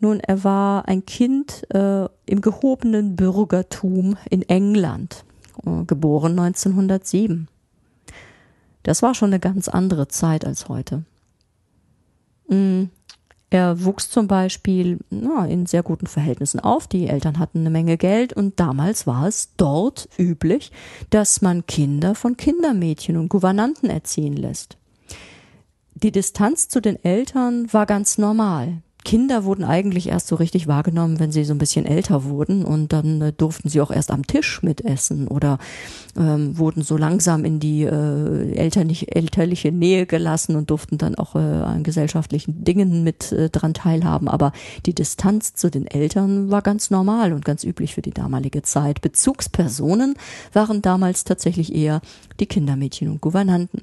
nun, 0.00 0.20
er 0.20 0.44
war 0.44 0.88
ein 0.88 1.04
Kind 1.04 1.66
äh, 1.74 2.06
im 2.26 2.40
gehobenen 2.40 3.16
Bürgertum 3.16 4.16
in 4.30 4.42
England, 4.42 5.24
äh, 5.64 5.84
geboren 5.84 6.38
1907. 6.38 7.48
Das 8.82 9.02
war 9.02 9.14
schon 9.14 9.28
eine 9.28 9.40
ganz 9.40 9.68
andere 9.68 10.08
Zeit 10.08 10.46
als 10.46 10.68
heute. 10.68 11.04
Mm, 12.48 12.84
er 13.50 13.84
wuchs 13.84 14.08
zum 14.08 14.28
Beispiel 14.28 15.00
na, 15.10 15.44
in 15.44 15.66
sehr 15.66 15.82
guten 15.82 16.06
Verhältnissen 16.06 16.60
auf. 16.60 16.86
Die 16.86 17.08
Eltern 17.08 17.38
hatten 17.38 17.60
eine 17.60 17.70
Menge 17.70 17.98
Geld 17.98 18.32
und 18.32 18.58
damals 18.60 19.06
war 19.06 19.26
es 19.26 19.50
dort 19.56 20.08
üblich, 20.18 20.72
dass 21.10 21.42
man 21.42 21.66
Kinder 21.66 22.14
von 22.14 22.36
Kindermädchen 22.36 23.16
und 23.16 23.28
Gouvernanten 23.28 23.90
erziehen 23.90 24.36
lässt. 24.36 24.78
Die 25.94 26.12
Distanz 26.12 26.68
zu 26.68 26.80
den 26.80 27.04
Eltern 27.04 27.70
war 27.72 27.84
ganz 27.86 28.16
normal. 28.16 28.82
Kinder 29.04 29.44
wurden 29.44 29.64
eigentlich 29.64 30.08
erst 30.08 30.26
so 30.26 30.36
richtig 30.36 30.66
wahrgenommen, 30.66 31.18
wenn 31.18 31.32
sie 31.32 31.44
so 31.44 31.54
ein 31.54 31.58
bisschen 31.58 31.86
älter 31.86 32.24
wurden 32.24 32.64
und 32.64 32.92
dann 32.92 33.20
äh, 33.22 33.32
durften 33.32 33.68
sie 33.68 33.80
auch 33.80 33.90
erst 33.90 34.10
am 34.10 34.26
Tisch 34.26 34.62
mitessen 34.62 35.26
oder 35.26 35.58
ähm, 36.16 36.58
wurden 36.58 36.82
so 36.82 36.96
langsam 36.96 37.44
in 37.44 37.60
die 37.60 37.84
äh, 37.84 38.52
elterlich, 38.52 39.14
elterliche 39.16 39.72
Nähe 39.72 40.06
gelassen 40.06 40.54
und 40.54 40.70
durften 40.70 40.98
dann 40.98 41.14
auch 41.14 41.34
äh, 41.34 41.38
an 41.38 41.82
gesellschaftlichen 41.82 42.62
Dingen 42.62 43.02
mit 43.02 43.32
äh, 43.32 43.48
dran 43.48 43.74
teilhaben. 43.74 44.28
Aber 44.28 44.52
die 44.84 44.94
Distanz 44.94 45.54
zu 45.54 45.70
den 45.70 45.86
Eltern 45.86 46.50
war 46.50 46.60
ganz 46.60 46.90
normal 46.90 47.32
und 47.32 47.44
ganz 47.44 47.64
üblich 47.64 47.94
für 47.94 48.02
die 48.02 48.12
damalige 48.12 48.62
Zeit. 48.62 49.00
Bezugspersonen 49.00 50.14
waren 50.52 50.82
damals 50.82 51.24
tatsächlich 51.24 51.74
eher 51.74 52.02
die 52.38 52.46
Kindermädchen 52.46 53.08
und 53.08 53.20
Gouvernanten. 53.20 53.82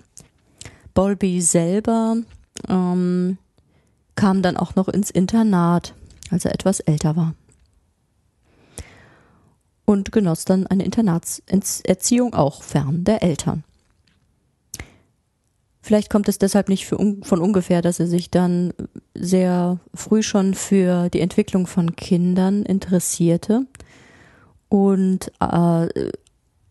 Bowlby 0.93 1.41
selber 1.41 2.17
ähm, 2.67 3.37
kam 4.17 4.41
dann 4.41 4.57
auch 4.57 4.75
noch 4.75 4.89
ins 4.89 5.09
Internat, 5.09 5.93
als 6.29 6.43
er 6.43 6.53
etwas 6.53 6.81
älter 6.81 7.15
war. 7.15 7.33
Und 9.85 10.11
genoss 10.11 10.43
dann 10.43 10.67
eine 10.67 10.83
Internatserziehung 10.83 12.33
auch 12.33 12.61
fern 12.61 13.05
der 13.05 13.23
Eltern. 13.23 13.63
Vielleicht 15.81 16.09
kommt 16.09 16.27
es 16.27 16.37
deshalb 16.37 16.67
nicht 16.67 16.91
un 16.91 17.23
von 17.23 17.39
ungefähr, 17.39 17.81
dass 17.81 18.01
er 18.01 18.07
sich 18.07 18.29
dann 18.29 18.73
sehr 19.13 19.79
früh 19.93 20.21
schon 20.21 20.53
für 20.53 21.07
die 21.07 21.21
Entwicklung 21.21 21.65
von 21.65 21.95
Kindern 21.95 22.63
interessierte 22.63 23.65
und 24.67 25.31
äh, 25.39 25.87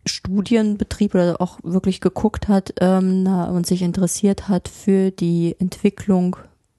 Studien 0.05 0.77
betrieb 0.77 1.15
oder 1.15 1.41
auch 1.41 1.57
wirklich 1.63 1.99
geguckt 1.99 2.47
hat 2.47 2.75
ähm, 2.79 3.25
und 3.25 3.65
sich 3.65 3.81
interessiert 3.81 4.49
hat 4.49 4.67
für 4.67 5.09
die 5.09 5.55
Entwicklung 5.57 6.37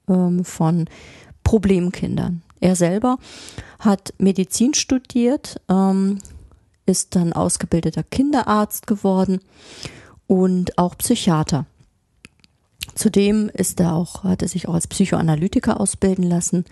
ähm, 0.09 0.43
von 0.43 0.85
Problemkindern. 1.43 2.41
Er 2.59 2.75
selber 2.75 3.17
hat 3.79 4.13
Medizin 4.17 4.73
studiert, 4.73 5.61
ähm, 5.69 6.19
ist 6.85 7.15
dann 7.15 7.33
ausgebildeter 7.33 8.03
Kinderarzt 8.03 8.87
geworden 8.87 9.39
und 10.27 10.77
auch 10.77 10.97
Psychiater. 10.97 11.65
Zudem 12.95 13.49
ist 13.53 13.79
er 13.79 13.93
auch, 13.93 14.23
hat 14.23 14.41
er 14.41 14.47
sich 14.47 14.67
auch 14.67 14.73
als 14.73 14.87
Psychoanalytiker 14.87 15.79
ausbilden 15.79 16.23
lassen 16.23 16.65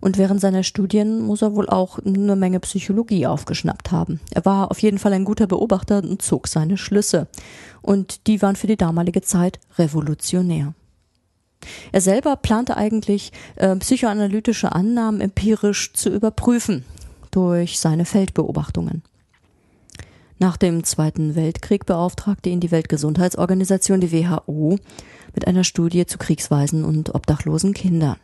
und 0.00 0.18
während 0.18 0.40
seiner 0.40 0.62
Studien 0.62 1.20
muss 1.20 1.42
er 1.42 1.54
wohl 1.54 1.68
auch 1.68 1.98
eine 1.98 2.36
Menge 2.36 2.60
Psychologie 2.60 3.26
aufgeschnappt 3.26 3.90
haben. 3.90 4.20
Er 4.32 4.44
war 4.44 4.70
auf 4.70 4.80
jeden 4.80 4.98
Fall 4.98 5.12
ein 5.12 5.24
guter 5.24 5.46
Beobachter 5.46 5.98
und 5.98 6.22
zog 6.22 6.48
seine 6.48 6.76
Schlüsse. 6.76 7.26
Und 7.82 8.26
die 8.26 8.40
waren 8.42 8.56
für 8.56 8.66
die 8.66 8.76
damalige 8.76 9.22
Zeit 9.22 9.58
revolutionär. 9.78 10.74
Er 11.92 12.00
selber 12.00 12.36
plante 12.36 12.76
eigentlich, 12.76 13.32
äh, 13.56 13.74
psychoanalytische 13.76 14.72
Annahmen 14.72 15.20
empirisch 15.20 15.92
zu 15.92 16.10
überprüfen 16.10 16.84
durch 17.30 17.78
seine 17.78 18.04
Feldbeobachtungen. 18.04 19.02
Nach 20.38 20.56
dem 20.56 20.84
Zweiten 20.84 21.34
Weltkrieg 21.34 21.84
beauftragte 21.84 22.48
ihn 22.48 22.60
die 22.60 22.70
Weltgesundheitsorganisation, 22.70 24.00
die 24.00 24.12
WHO, 24.12 24.78
mit 25.34 25.46
einer 25.46 25.64
Studie 25.64 26.06
zu 26.06 26.16
Kriegsweisen 26.16 26.84
und 26.84 27.14
obdachlosen 27.14 27.74
Kindern. 27.74 28.16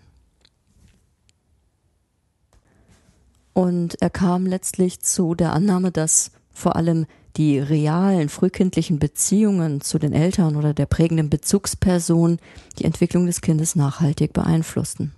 Und 3.53 4.00
er 4.00 4.11
kam 4.11 4.47
letztlich 4.47 5.00
zu 5.00 5.35
der 5.35 5.53
Annahme, 5.53 5.91
dass 5.93 6.31
vor 6.53 6.76
allem 6.76 7.07
die 7.37 7.59
realen 7.59 8.29
frühkindlichen 8.29 8.99
Beziehungen 8.99 9.81
zu 9.81 9.99
den 9.99 10.12
Eltern 10.12 10.57
oder 10.57 10.73
der 10.73 10.87
prägenden 10.87 11.31
Bezugsperson 11.31 12.38
die 12.79 12.85
Entwicklung 12.85 13.26
des 13.26 13.41
Kindes 13.41 13.75
nachhaltig 13.75 14.33
beeinflussten. 14.33 15.12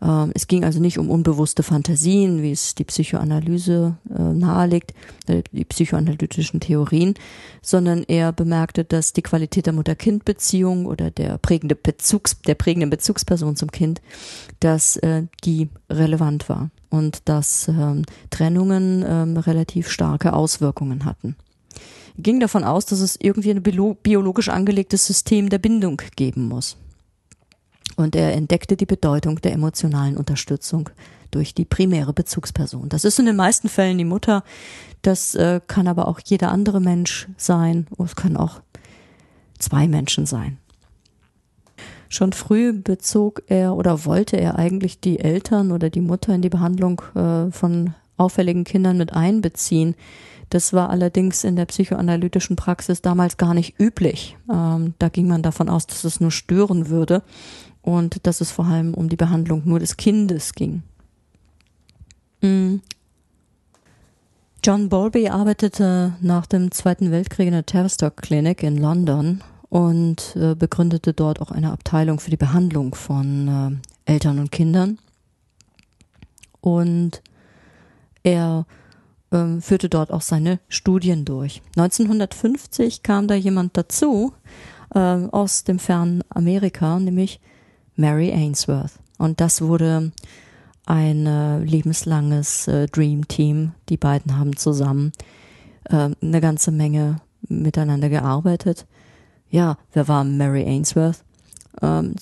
Ähm, 0.00 0.32
es 0.34 0.46
ging 0.46 0.64
also 0.64 0.80
nicht 0.80 0.98
um 0.98 1.10
unbewusste 1.10 1.62
Fantasien, 1.62 2.42
wie 2.42 2.52
es 2.52 2.74
die 2.74 2.84
Psychoanalyse 2.84 3.96
äh, 4.14 4.22
nahelegt, 4.22 4.94
äh, 5.26 5.42
die 5.52 5.64
psychoanalytischen 5.64 6.60
Theorien, 6.60 7.14
sondern 7.62 8.04
er 8.04 8.32
bemerkte, 8.32 8.84
dass 8.84 9.12
die 9.12 9.22
Qualität 9.22 9.66
der 9.66 9.72
Mutter-Kind-Beziehung 9.72 10.86
oder 10.86 11.10
der 11.10 11.38
prägende 11.38 11.74
Bezugs, 11.74 12.40
der 12.42 12.54
prägenden 12.54 12.90
Bezugsperson 12.90 13.56
zum 13.56 13.70
Kind, 13.70 14.00
dass 14.60 14.96
äh, 14.98 15.24
die 15.44 15.68
relevant 15.90 16.48
war 16.48 16.70
und 16.90 17.28
dass 17.28 17.68
ähm, 17.68 18.04
Trennungen 18.30 19.04
ähm, 19.06 19.36
relativ 19.36 19.90
starke 19.90 20.32
Auswirkungen 20.32 21.04
hatten. 21.04 21.36
Er 22.16 22.22
ging 22.22 22.40
davon 22.40 22.64
aus, 22.64 22.86
dass 22.86 23.00
es 23.00 23.16
irgendwie 23.20 23.50
ein 23.50 23.62
biologisch 23.62 24.48
angelegtes 24.48 25.06
System 25.06 25.50
der 25.50 25.58
Bindung 25.58 26.02
geben 26.16 26.48
muss 26.48 26.76
und 27.98 28.14
er 28.14 28.32
entdeckte 28.32 28.76
die 28.76 28.86
Bedeutung 28.86 29.40
der 29.40 29.52
emotionalen 29.52 30.16
Unterstützung 30.16 30.88
durch 31.30 31.54
die 31.54 31.64
primäre 31.64 32.12
Bezugsperson. 32.12 32.88
Das 32.88 33.04
ist 33.04 33.18
in 33.18 33.26
den 33.26 33.36
meisten 33.36 33.68
Fällen 33.68 33.98
die 33.98 34.04
Mutter, 34.04 34.44
das 35.02 35.34
äh, 35.34 35.60
kann 35.66 35.88
aber 35.88 36.08
auch 36.08 36.20
jeder 36.24 36.50
andere 36.50 36.80
Mensch 36.80 37.28
sein, 37.36 37.86
es 38.02 38.16
können 38.16 38.36
auch 38.36 38.60
zwei 39.58 39.88
Menschen 39.88 40.26
sein. 40.26 40.58
Schon 42.08 42.32
früh 42.32 42.72
bezog 42.72 43.42
er 43.48 43.74
oder 43.74 44.06
wollte 44.06 44.36
er 44.36 44.58
eigentlich 44.58 45.00
die 45.00 45.18
Eltern 45.18 45.72
oder 45.72 45.90
die 45.90 46.00
Mutter 46.00 46.34
in 46.34 46.40
die 46.40 46.48
Behandlung 46.48 47.02
äh, 47.14 47.50
von 47.50 47.94
auffälligen 48.16 48.64
Kindern 48.64 48.96
mit 48.96 49.12
einbeziehen. 49.12 49.94
Das 50.50 50.72
war 50.72 50.88
allerdings 50.88 51.44
in 51.44 51.56
der 51.56 51.66
psychoanalytischen 51.66 52.56
Praxis 52.56 53.02
damals 53.02 53.36
gar 53.36 53.52
nicht 53.52 53.78
üblich. 53.78 54.38
Ähm, 54.50 54.94
da 54.98 55.10
ging 55.10 55.28
man 55.28 55.42
davon 55.42 55.68
aus, 55.68 55.86
dass 55.86 56.04
es 56.04 56.20
nur 56.20 56.30
stören 56.30 56.88
würde 56.88 57.22
und 57.88 58.26
dass 58.26 58.42
es 58.42 58.50
vor 58.50 58.66
allem 58.66 58.92
um 58.92 59.08
die 59.08 59.16
Behandlung 59.16 59.62
nur 59.64 59.78
des 59.78 59.96
Kindes 59.96 60.52
ging. 60.52 60.82
Mm. 62.42 62.76
John 64.62 64.90
Bowlby 64.90 65.28
arbeitete 65.28 66.12
nach 66.20 66.44
dem 66.44 66.70
Zweiten 66.70 67.10
Weltkrieg 67.10 67.46
in 67.46 67.54
der 67.54 67.64
Tavistock 67.64 68.18
Clinic 68.18 68.62
in 68.62 68.76
London 68.76 69.42
und 69.70 70.36
äh, 70.36 70.54
begründete 70.54 71.14
dort 71.14 71.40
auch 71.40 71.50
eine 71.50 71.72
Abteilung 71.72 72.20
für 72.20 72.30
die 72.30 72.36
Behandlung 72.36 72.94
von 72.94 73.80
äh, 74.06 74.12
Eltern 74.12 74.38
und 74.38 74.52
Kindern. 74.52 74.98
Und 76.60 77.22
er 78.22 78.66
äh, 79.30 79.60
führte 79.60 79.88
dort 79.88 80.12
auch 80.12 80.22
seine 80.22 80.58
Studien 80.68 81.24
durch. 81.24 81.62
1950 81.76 83.02
kam 83.02 83.28
da 83.28 83.34
jemand 83.34 83.78
dazu 83.78 84.34
äh, 84.94 84.98
aus 84.98 85.64
dem 85.64 85.78
fernen 85.78 86.22
Amerika, 86.28 86.98
nämlich 86.98 87.40
Mary 87.98 88.32
Ainsworth. 88.32 88.92
Und 89.18 89.40
das 89.40 89.60
wurde 89.60 90.12
ein 90.86 91.26
äh, 91.26 91.58
lebenslanges 91.58 92.68
äh, 92.68 92.86
Dream 92.86 93.28
Team. 93.28 93.72
Die 93.88 93.96
beiden 93.96 94.38
haben 94.38 94.56
zusammen 94.56 95.12
äh, 95.84 96.10
eine 96.22 96.40
ganze 96.40 96.70
Menge 96.70 97.20
miteinander 97.48 98.08
gearbeitet. 98.08 98.86
Ja, 99.50 99.76
wer 99.92 100.08
war 100.08 100.24
Mary 100.24 100.64
Ainsworth? 100.64 101.24
Ähm, 101.82 102.14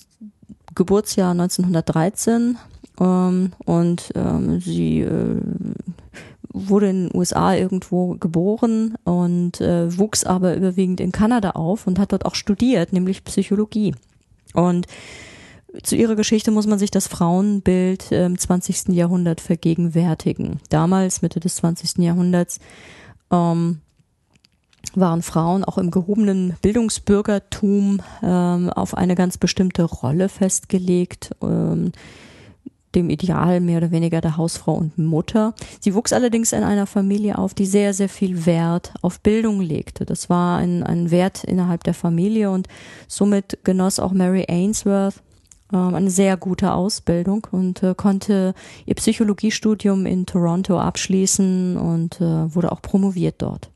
Geburtsjahr 0.75 1.33
1913 1.33 2.57
ähm, 3.01 3.53
und 3.65 4.13
ähm, 4.15 4.61
sie 4.61 5.01
äh, 5.01 5.41
wurde 6.49 6.89
in 6.89 7.09
den 7.09 7.17
USA 7.17 7.55
irgendwo 7.55 8.15
geboren 8.15 8.95
und 9.05 9.61
äh, 9.61 9.97
wuchs 9.99 10.25
aber 10.25 10.57
überwiegend 10.57 11.01
in 11.01 11.13
Kanada 11.13 11.51
auf 11.51 11.87
und 11.87 11.99
hat 11.99 12.13
dort 12.13 12.25
auch 12.25 12.35
studiert, 12.35 12.93
nämlich 12.93 13.25
Psychologie. 13.25 13.95
Und 14.55 14.87
zu 15.83 15.97
ihrer 15.97 16.17
Geschichte 16.17 16.51
muss 16.51 16.67
man 16.67 16.79
sich 16.79 16.91
das 16.91 17.09
Frauenbild 17.09 18.13
im 18.13 18.39
20. 18.39 18.89
Jahrhundert 18.89 19.41
vergegenwärtigen. 19.41 20.61
Damals, 20.69 21.23
Mitte 21.23 21.41
des 21.41 21.57
20. 21.57 21.99
Jahrhunderts, 21.99 22.59
ähm, 23.31 23.81
waren 24.95 25.23
Frauen 25.23 25.65
auch 25.65 25.79
im 25.79 25.91
gehobenen 25.91 26.57
Bildungsbürgertum 26.63 28.01
ähm, 28.23 28.71
auf 28.71 28.97
eine 28.97 29.15
ganz 29.15 29.37
bestimmte 29.37 29.83
Rolle 29.83 30.29
festgelegt. 30.29 31.31
Ähm, 31.43 31.93
dem 32.95 33.11
Ideal 33.11 33.61
mehr 33.61 33.77
oder 33.77 33.91
weniger 33.91 34.21
der 34.21 34.37
Hausfrau 34.39 34.73
und 34.73 34.97
Mutter. 34.97 35.55
Sie 35.81 35.95
wuchs 35.95 36.15
allerdings 36.15 36.53
in 36.53 36.65
einer 36.65 36.87
Familie 36.87 37.37
auf, 37.37 37.53
die 37.53 37.67
sehr, 37.67 37.93
sehr 37.93 38.09
viel 38.09 38.47
Wert 38.47 38.95
auf 39.03 39.21
Bildung 39.21 39.61
legte. 39.61 40.07
Das 40.07 40.31
war 40.31 40.59
ein, 40.59 40.83
ein 40.83 41.11
Wert 41.11 41.45
innerhalb 41.45 41.85
der 41.85 41.93
Familie 41.95 42.51
und 42.51 42.69
somit 43.07 43.59
genoss 43.65 44.01
auch 44.01 44.13
Mary 44.13 44.47
Ainsworth 44.49 45.23
eine 45.75 46.11
sehr 46.11 46.37
gute 46.37 46.73
Ausbildung 46.73 47.47
und 47.51 47.83
äh, 47.83 47.95
konnte 47.97 48.55
ihr 48.85 48.95
Psychologiestudium 48.95 50.07
in 50.07 50.27
Toronto 50.27 50.79
abschließen 50.79 51.77
und 51.77 52.21
äh, 52.21 52.55
wurde 52.55 52.71
auch 52.71 52.83
promoviert 52.83 53.43
dort. 53.43 53.71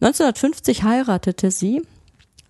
1950 0.00 0.82
heiratete 0.82 1.50
sie 1.50 1.82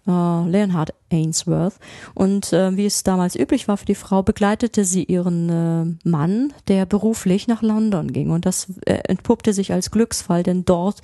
äh, 0.08 0.10
Leonhard 0.10 0.92
Ainsworth. 1.12 1.74
Und 2.14 2.52
äh, 2.52 2.76
wie 2.76 2.86
es 2.86 3.04
damals 3.04 3.36
üblich 3.36 3.68
war 3.68 3.76
für 3.76 3.84
die 3.84 3.94
Frau, 3.94 4.22
begleitete 4.22 4.84
sie 4.84 5.04
ihren 5.04 5.48
äh, 5.48 6.08
Mann, 6.08 6.52
der 6.68 6.86
beruflich 6.86 7.46
nach 7.46 7.62
London 7.62 8.12
ging. 8.12 8.30
Und 8.30 8.46
das 8.46 8.72
äh, 8.86 8.94
entpuppte 9.08 9.52
sich 9.52 9.72
als 9.72 9.92
Glücksfall, 9.92 10.42
denn 10.42 10.64
dort 10.64 11.00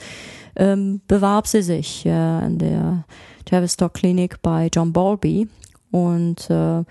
ähm, 0.56 1.00
bewarb 1.06 1.46
sie 1.46 1.62
sich 1.62 2.06
an 2.06 2.58
der 2.58 3.04
Tavistock 3.46 3.94
Klinik 3.94 4.42
bei 4.42 4.68
John 4.72 4.92
Bowlby 4.92 5.48
und 5.90 6.50
äh, 6.50 6.84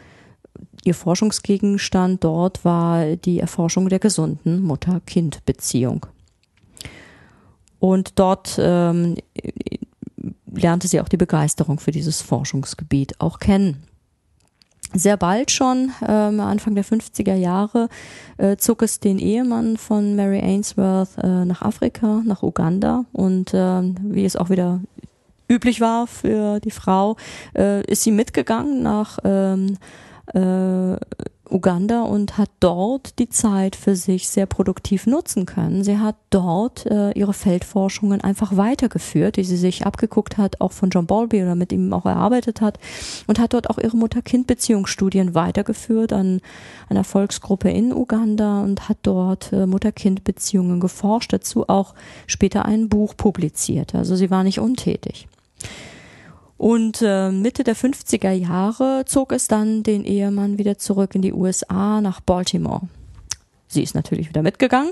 ihr 0.83 0.93
Forschungsgegenstand 0.93 2.23
dort 2.23 2.63
war 2.65 3.15
die 3.15 3.39
Erforschung 3.39 3.89
der 3.89 3.99
gesunden 3.99 4.61
Mutter-Kind-Beziehung. 4.61 6.05
Und 7.79 8.19
dort 8.19 8.57
ähm, 8.59 9.17
lernte 10.51 10.87
sie 10.87 11.01
auch 11.01 11.09
die 11.09 11.17
Begeisterung 11.17 11.79
für 11.79 11.91
dieses 11.91 12.21
Forschungsgebiet 12.21 13.19
auch 13.19 13.39
kennen. 13.39 13.83
Sehr 14.93 15.15
bald 15.15 15.51
schon, 15.51 15.91
ähm, 16.05 16.41
Anfang 16.41 16.75
der 16.75 16.83
50er 16.83 17.33
Jahre, 17.35 17.87
äh, 18.37 18.57
zog 18.57 18.81
es 18.81 18.99
den 18.99 19.19
Ehemann 19.19 19.77
von 19.77 20.17
Mary 20.17 20.39
Ainsworth 20.39 21.17
äh, 21.17 21.45
nach 21.45 21.61
Afrika, 21.61 22.21
nach 22.25 22.43
Uganda. 22.43 23.05
Und 23.13 23.53
äh, 23.53 23.81
wie 24.01 24.25
es 24.25 24.35
auch 24.35 24.49
wieder 24.49 24.81
üblich 25.47 25.79
war 25.79 26.07
für 26.07 26.59
die 26.59 26.71
Frau, 26.71 27.15
äh, 27.55 27.85
ist 27.85 28.03
sie 28.03 28.11
mitgegangen 28.11 28.83
nach 28.83 29.19
ähm, 29.23 29.77
äh, 30.33 30.97
Uganda 31.51 32.03
und 32.03 32.37
hat 32.37 32.49
dort 32.59 33.19
die 33.19 33.29
Zeit 33.29 33.75
für 33.75 33.95
sich 33.95 34.29
sehr 34.29 34.45
produktiv 34.45 35.05
nutzen 35.05 35.45
können. 35.45 35.83
Sie 35.83 35.97
hat 35.97 36.15
dort 36.29 36.85
äh, 36.85 37.11
ihre 37.11 37.33
Feldforschungen 37.33 38.21
einfach 38.21 38.55
weitergeführt, 38.55 39.35
die 39.35 39.43
sie 39.43 39.57
sich 39.57 39.85
abgeguckt 39.85 40.37
hat, 40.37 40.61
auch 40.61 40.71
von 40.71 40.89
John 40.89 41.05
Bowlby 41.05 41.43
oder 41.43 41.55
mit 41.55 41.73
ihm 41.73 41.93
auch 41.93 42.05
erarbeitet 42.05 42.61
hat 42.61 42.79
und 43.27 43.39
hat 43.39 43.53
dort 43.53 43.69
auch 43.69 43.77
ihre 43.77 43.97
Mutter-Kind-Beziehungsstudien 43.97 45.35
weitergeführt 45.35 46.13
an 46.13 46.41
einer 46.89 47.03
Volksgruppe 47.03 47.69
in 47.69 47.93
Uganda 47.93 48.61
und 48.61 48.87
hat 48.87 48.97
dort 49.03 49.51
äh, 49.51 49.65
Mutter-Kind-Beziehungen 49.65 50.79
geforscht, 50.79 51.33
dazu 51.33 51.67
auch 51.67 51.93
später 52.27 52.65
ein 52.65 52.87
Buch 52.87 53.15
publiziert. 53.17 53.93
Also 53.93 54.15
sie 54.15 54.31
war 54.31 54.43
nicht 54.43 54.59
untätig. 54.59 55.27
Und 56.61 57.01
äh, 57.01 57.31
Mitte 57.31 57.63
der 57.63 57.75
50er 57.75 58.29
Jahre 58.29 59.03
zog 59.07 59.31
es 59.31 59.47
dann 59.47 59.81
den 59.81 60.05
Ehemann 60.05 60.59
wieder 60.59 60.77
zurück 60.77 61.15
in 61.15 61.23
die 61.23 61.33
USA 61.33 62.01
nach 62.01 62.21
Baltimore. 62.21 62.81
Sie 63.67 63.81
ist 63.81 63.95
natürlich 63.95 64.29
wieder 64.29 64.43
mitgegangen 64.43 64.91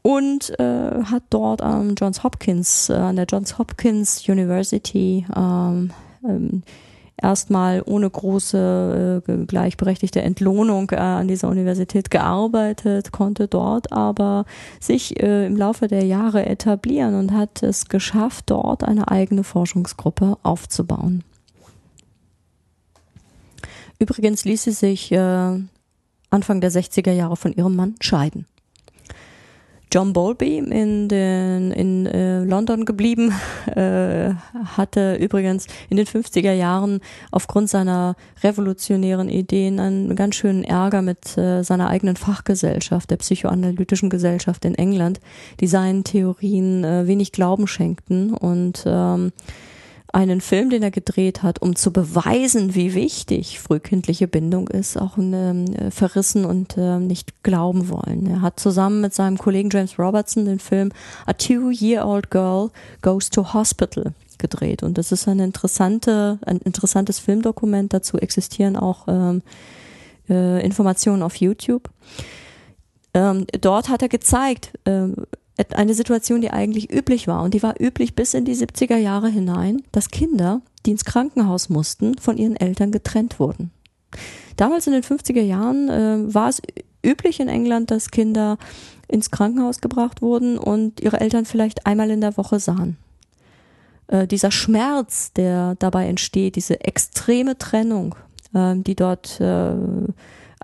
und 0.00 0.58
äh, 0.58 1.02
hat 1.04 1.24
dort 1.28 1.60
am 1.60 1.94
Johns 1.94 2.22
Hopkins, 2.22 2.88
äh, 2.88 2.94
an 2.94 3.16
der 3.16 3.26
Johns 3.26 3.58
Hopkins 3.58 4.26
University 4.26 5.26
ähm, 5.36 5.90
ähm, 6.26 6.62
erstmal 7.20 7.82
ohne 7.84 8.08
große 8.08 9.22
äh, 9.26 9.44
gleichberechtigte 9.46 10.22
Entlohnung 10.22 10.90
äh, 10.90 10.96
an 10.96 11.28
dieser 11.28 11.48
Universität 11.48 12.10
gearbeitet, 12.10 13.12
konnte 13.12 13.48
dort 13.48 13.92
aber 13.92 14.44
sich 14.80 15.22
äh, 15.22 15.46
im 15.46 15.56
Laufe 15.56 15.88
der 15.88 16.04
Jahre 16.04 16.46
etablieren 16.46 17.14
und 17.14 17.32
hat 17.32 17.62
es 17.62 17.88
geschafft, 17.88 18.50
dort 18.50 18.84
eine 18.84 19.08
eigene 19.08 19.44
Forschungsgruppe 19.44 20.38
aufzubauen. 20.42 21.24
Übrigens 23.98 24.44
ließ 24.44 24.64
sie 24.64 24.72
sich 24.72 25.12
äh, 25.12 25.58
Anfang 26.30 26.60
der 26.60 26.72
60er 26.72 27.12
Jahre 27.12 27.36
von 27.36 27.52
ihrem 27.52 27.76
Mann 27.76 27.94
scheiden. 28.00 28.46
John 29.94 30.12
Bowlby 30.12 30.58
in, 30.58 31.08
den, 31.08 31.70
in 31.70 32.06
äh, 32.06 32.42
London 32.42 32.84
geblieben, 32.84 33.32
äh, 33.76 34.34
hatte 34.76 35.14
übrigens 35.14 35.68
in 35.88 35.96
den 35.96 36.06
50er 36.06 36.52
Jahren 36.52 36.98
aufgrund 37.30 37.70
seiner 37.70 38.16
revolutionären 38.42 39.28
Ideen 39.28 39.78
einen 39.78 40.16
ganz 40.16 40.34
schönen 40.34 40.64
Ärger 40.64 41.00
mit 41.00 41.38
äh, 41.38 41.62
seiner 41.62 41.90
eigenen 41.90 42.16
Fachgesellschaft, 42.16 43.08
der 43.08 43.18
psychoanalytischen 43.18 44.10
Gesellschaft 44.10 44.64
in 44.64 44.74
England, 44.74 45.20
die 45.60 45.68
seinen 45.68 46.02
Theorien 46.02 46.82
äh, 46.82 47.06
wenig 47.06 47.30
Glauben 47.30 47.68
schenkten 47.68 48.34
und 48.34 48.82
ähm, 48.86 49.30
einen 50.14 50.40
Film, 50.40 50.70
den 50.70 50.82
er 50.82 50.92
gedreht 50.92 51.42
hat, 51.42 51.60
um 51.60 51.74
zu 51.74 51.92
beweisen, 51.92 52.74
wie 52.74 52.94
wichtig 52.94 53.58
frühkindliche 53.58 54.28
Bindung 54.28 54.68
ist, 54.68 54.96
auch 54.96 55.18
äh, 55.18 55.90
verrissen 55.90 56.44
und 56.44 56.78
äh, 56.78 57.00
nicht 57.00 57.42
glauben 57.42 57.88
wollen. 57.88 58.26
Er 58.26 58.40
hat 58.40 58.60
zusammen 58.60 59.00
mit 59.00 59.12
seinem 59.12 59.38
Kollegen 59.38 59.70
James 59.70 59.98
Robertson 59.98 60.44
den 60.44 60.60
Film 60.60 60.92
A 61.26 61.32
Two-Year-Old 61.32 62.30
Girl 62.30 62.70
Goes 63.02 63.30
to 63.30 63.52
Hospital 63.54 64.12
gedreht. 64.38 64.84
Und 64.84 64.98
das 64.98 65.10
ist 65.10 65.26
eine 65.26 65.44
interessante, 65.44 66.38
ein 66.46 66.58
interessantes 66.58 67.18
Filmdokument. 67.18 67.92
Dazu 67.92 68.16
existieren 68.16 68.76
auch 68.76 69.08
ähm, 69.08 69.42
äh, 70.28 70.64
Informationen 70.64 71.24
auf 71.24 71.36
YouTube. 71.36 71.90
Ähm, 73.14 73.46
dort 73.60 73.88
hat 73.88 74.02
er 74.02 74.08
gezeigt, 74.08 74.72
äh, 74.84 75.08
eine 75.74 75.94
Situation, 75.94 76.40
die 76.40 76.50
eigentlich 76.50 76.92
üblich 76.92 77.28
war 77.28 77.42
und 77.42 77.54
die 77.54 77.62
war 77.62 77.80
üblich 77.80 78.14
bis 78.14 78.34
in 78.34 78.44
die 78.44 78.56
70er 78.56 78.96
Jahre 78.96 79.28
hinein, 79.28 79.82
dass 79.92 80.10
Kinder, 80.10 80.62
die 80.84 80.90
ins 80.90 81.04
Krankenhaus 81.04 81.68
mussten, 81.68 82.18
von 82.18 82.36
ihren 82.36 82.56
Eltern 82.56 82.90
getrennt 82.90 83.38
wurden. 83.38 83.70
Damals 84.56 84.86
in 84.86 84.92
den 84.92 85.02
50er 85.02 85.42
Jahren 85.42 85.88
äh, 85.88 86.34
war 86.34 86.48
es 86.48 86.60
üblich 87.04 87.40
in 87.40 87.48
England, 87.48 87.90
dass 87.90 88.10
Kinder 88.10 88.58
ins 89.08 89.30
Krankenhaus 89.30 89.80
gebracht 89.80 90.22
wurden 90.22 90.58
und 90.58 91.00
ihre 91.00 91.20
Eltern 91.20 91.44
vielleicht 91.44 91.86
einmal 91.86 92.10
in 92.10 92.20
der 92.20 92.36
Woche 92.36 92.58
sahen. 92.58 92.96
Äh, 94.08 94.26
dieser 94.26 94.50
Schmerz, 94.50 95.32
der 95.32 95.76
dabei 95.78 96.08
entsteht, 96.08 96.56
diese 96.56 96.80
extreme 96.80 97.58
Trennung, 97.58 98.14
äh, 98.54 98.74
die 98.76 98.94
dort 98.94 99.40
äh, 99.40 99.74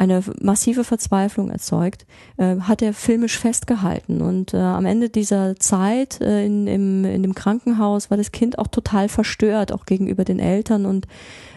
eine 0.00 0.22
massive 0.40 0.82
Verzweiflung 0.82 1.50
erzeugt, 1.50 2.06
äh, 2.38 2.56
hat 2.60 2.80
er 2.80 2.94
filmisch 2.94 3.38
festgehalten. 3.38 4.22
Und 4.22 4.54
äh, 4.54 4.56
am 4.56 4.86
Ende 4.86 5.10
dieser 5.10 5.56
Zeit 5.56 6.22
äh, 6.22 6.46
in, 6.46 6.66
im, 6.66 7.04
in 7.04 7.22
dem 7.22 7.34
Krankenhaus 7.34 8.10
war 8.10 8.16
das 8.16 8.32
Kind 8.32 8.58
auch 8.58 8.68
total 8.68 9.10
verstört, 9.10 9.72
auch 9.72 9.84
gegenüber 9.84 10.24
den 10.24 10.38
Eltern 10.38 10.86
und 10.86 11.06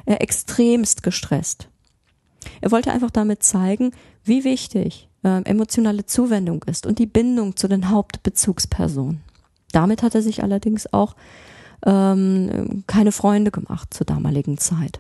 äh, 0.06 0.16
extremst 0.16 1.04
gestresst. 1.04 1.70
Er 2.60 2.72
wollte 2.72 2.92
einfach 2.92 3.12
damit 3.12 3.44
zeigen, 3.44 3.92
wie 4.26 4.44
wichtig 4.44 5.08
äh, 5.24 5.42
emotionale 5.46 6.06
Zuwendung 6.06 6.64
ist 6.64 6.86
und 6.86 7.00
die 7.00 7.06
Bindung 7.06 7.56
zu 7.56 7.70
den 7.70 7.90
Hauptbezugspersonen. 7.90 9.22
Damit 9.72 10.04
hat 10.04 10.16
er 10.16 10.22
sich 10.22 10.44
allerdings 10.44 10.92
auch 10.92 11.16
ähm, 11.86 12.84
keine 12.88 13.14
Freunde 13.14 13.52
gemacht 13.52 13.94
zur 13.94 14.06
damaligen 14.06 14.58
Zeit. 14.58 15.00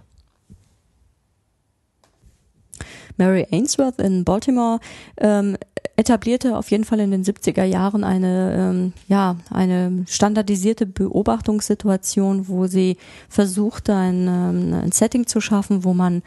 Mary 3.17 3.45
Ainsworth 3.51 3.99
in 3.99 4.23
Baltimore 4.23 4.79
ähm, 5.17 5.57
etablierte 5.95 6.57
auf 6.57 6.71
jeden 6.71 6.85
Fall 6.85 6.99
in 6.99 7.11
den 7.11 7.23
70er 7.23 7.63
Jahren 7.63 8.03
eine, 8.03 8.55
ähm, 8.57 8.93
ja, 9.07 9.35
eine 9.51 10.05
standardisierte 10.07 10.87
Beobachtungssituation, 10.87 12.47
wo 12.47 12.65
sie 12.65 12.97
versuchte, 13.29 13.93
ein, 13.93 14.27
ähm, 14.27 14.73
ein 14.73 14.91
Setting 14.91 15.27
zu 15.27 15.39
schaffen, 15.39 15.83
wo 15.83 15.93
man 15.93 16.23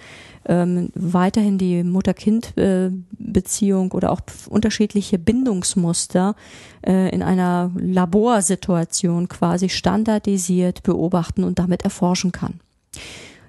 ähm, 0.46 0.90
weiterhin 0.94 1.58
die 1.58 1.82
Mutter-Kind-Beziehung 1.82 3.90
oder 3.90 4.12
auch 4.12 4.20
unterschiedliche 4.48 5.18
Bindungsmuster 5.18 6.36
äh, 6.86 7.10
in 7.10 7.24
einer 7.24 7.72
Laborsituation 7.76 9.28
quasi 9.28 9.68
standardisiert 9.68 10.84
beobachten 10.84 11.42
und 11.42 11.58
damit 11.58 11.82
erforschen 11.82 12.30
kann. 12.30 12.60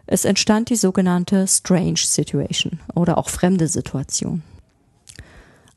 Es 0.07 0.25
entstand 0.25 0.69
die 0.69 0.75
sogenannte 0.75 1.45
Strange 1.47 1.97
Situation 1.97 2.79
oder 2.95 3.17
auch 3.17 3.29
fremde 3.29 3.67
Situation 3.67 4.41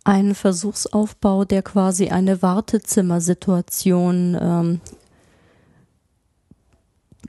ein 0.04 0.34
Versuchsaufbau, 0.34 1.44
der 1.44 1.62
quasi 1.62 2.08
eine 2.08 2.42
Wartezimmersituation 2.42 4.36
ähm, 4.40 4.80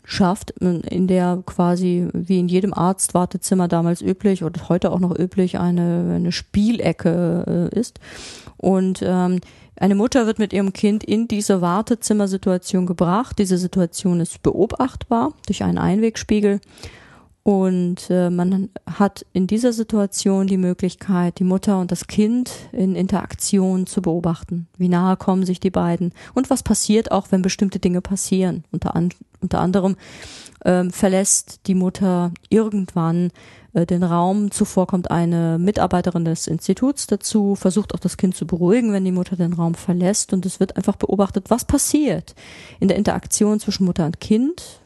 schafft, 0.03 0.51
in 0.51 1.07
der 1.07 1.43
quasi 1.45 2.07
wie 2.13 2.39
in 2.39 2.47
jedem 2.47 2.73
Arztwartezimmer 2.73 3.67
damals 3.67 4.01
üblich 4.01 4.43
oder 4.43 4.67
heute 4.67 4.91
auch 4.91 4.99
noch 4.99 5.15
üblich 5.17 5.59
eine, 5.59 6.13
eine 6.15 6.31
Spielecke 6.31 7.69
äh, 7.71 7.79
ist. 7.79 7.99
Und 8.57 9.01
ähm, 9.03 9.41
eine 9.81 9.95
Mutter 9.95 10.27
wird 10.27 10.37
mit 10.37 10.53
ihrem 10.53 10.73
Kind 10.73 11.03
in 11.03 11.27
diese 11.27 11.61
Wartezimmersituation 11.61 12.85
gebracht. 12.85 13.39
Diese 13.39 13.57
Situation 13.57 14.19
ist 14.19 14.43
beobachtbar 14.43 15.33
durch 15.47 15.63
einen 15.63 15.79
Einwegspiegel 15.79 16.61
und 17.43 18.11
äh, 18.11 18.29
man 18.29 18.69
hat 18.85 19.25
in 19.33 19.47
dieser 19.47 19.73
Situation 19.73 20.45
die 20.45 20.57
Möglichkeit, 20.57 21.39
die 21.39 21.43
Mutter 21.43 21.79
und 21.79 21.91
das 21.91 22.05
Kind 22.05 22.51
in 22.71 22.95
Interaktion 22.95 23.87
zu 23.87 24.03
beobachten. 24.03 24.67
Wie 24.77 24.89
nahe 24.89 25.17
kommen 25.17 25.47
sich 25.47 25.59
die 25.59 25.71
beiden 25.71 26.13
und 26.35 26.51
was 26.51 26.61
passiert 26.61 27.11
auch, 27.11 27.31
wenn 27.31 27.41
bestimmte 27.41 27.79
Dinge 27.79 28.01
passieren. 28.01 28.63
Unter, 28.71 28.95
an, 28.95 29.09
unter 29.39 29.59
anderem 29.59 29.95
ähm, 30.65 30.91
verlässt 30.91 31.67
die 31.67 31.75
Mutter 31.75 32.31
irgendwann 32.49 33.31
äh, 33.73 33.85
den 33.85 34.03
Raum. 34.03 34.51
Zuvor 34.51 34.87
kommt 34.87 35.11
eine 35.11 35.57
Mitarbeiterin 35.59 36.25
des 36.25 36.47
Instituts 36.47 37.07
dazu, 37.07 37.55
versucht 37.55 37.93
auch 37.93 37.99
das 37.99 38.17
Kind 38.17 38.35
zu 38.35 38.45
beruhigen, 38.45 38.93
wenn 38.93 39.05
die 39.05 39.11
Mutter 39.11 39.35
den 39.35 39.53
Raum 39.53 39.75
verlässt. 39.75 40.33
Und 40.33 40.45
es 40.45 40.59
wird 40.59 40.77
einfach 40.77 40.95
beobachtet, 40.95 41.49
was 41.49 41.65
passiert 41.65 42.35
in 42.79 42.87
der 42.87 42.97
Interaktion 42.97 43.59
zwischen 43.59 43.85
Mutter 43.85 44.05
und 44.05 44.19
Kind 44.19 44.80